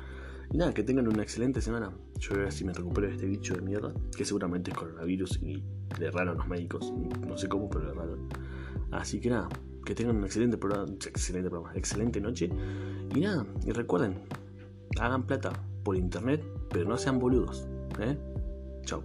Y 0.50 0.58
nada, 0.58 0.74
que 0.74 0.82
tengan 0.82 1.06
una 1.06 1.22
excelente 1.22 1.60
semana. 1.60 1.92
Yo 2.18 2.30
voy 2.30 2.40
a 2.40 2.42
ver 2.42 2.52
si 2.52 2.64
me 2.64 2.72
recupero 2.72 3.06
de 3.06 3.12
este 3.12 3.26
bicho 3.26 3.54
de 3.54 3.62
mierda, 3.62 3.94
que 4.16 4.24
seguramente 4.24 4.72
es 4.72 4.76
coronavirus 4.76 5.40
y 5.40 5.62
le 6.00 6.06
erraron 6.06 6.38
los 6.38 6.48
médicos. 6.48 6.92
No 7.24 7.38
sé 7.38 7.48
cómo, 7.48 7.70
pero 7.70 7.84
le 7.84 7.92
erraron. 7.92 8.28
Así 8.90 9.20
que 9.20 9.30
nada, 9.30 9.48
que 9.84 9.94
tengan 9.94 10.16
un 10.16 10.24
excelente 10.24 10.56
programa, 10.56 10.92
excelente 11.06 11.50
programa, 11.50 11.76
excelente 11.76 12.20
noche. 12.20 12.50
Y 13.14 13.20
nada, 13.20 13.46
y 13.66 13.72
recuerden, 13.72 14.22
hagan 15.00 15.26
plata 15.26 15.52
por 15.84 15.96
internet, 15.96 16.42
pero 16.70 16.88
no 16.88 16.96
sean 16.96 17.18
boludos. 17.18 17.66
¿eh? 18.00 18.16
Chao. 18.84 19.02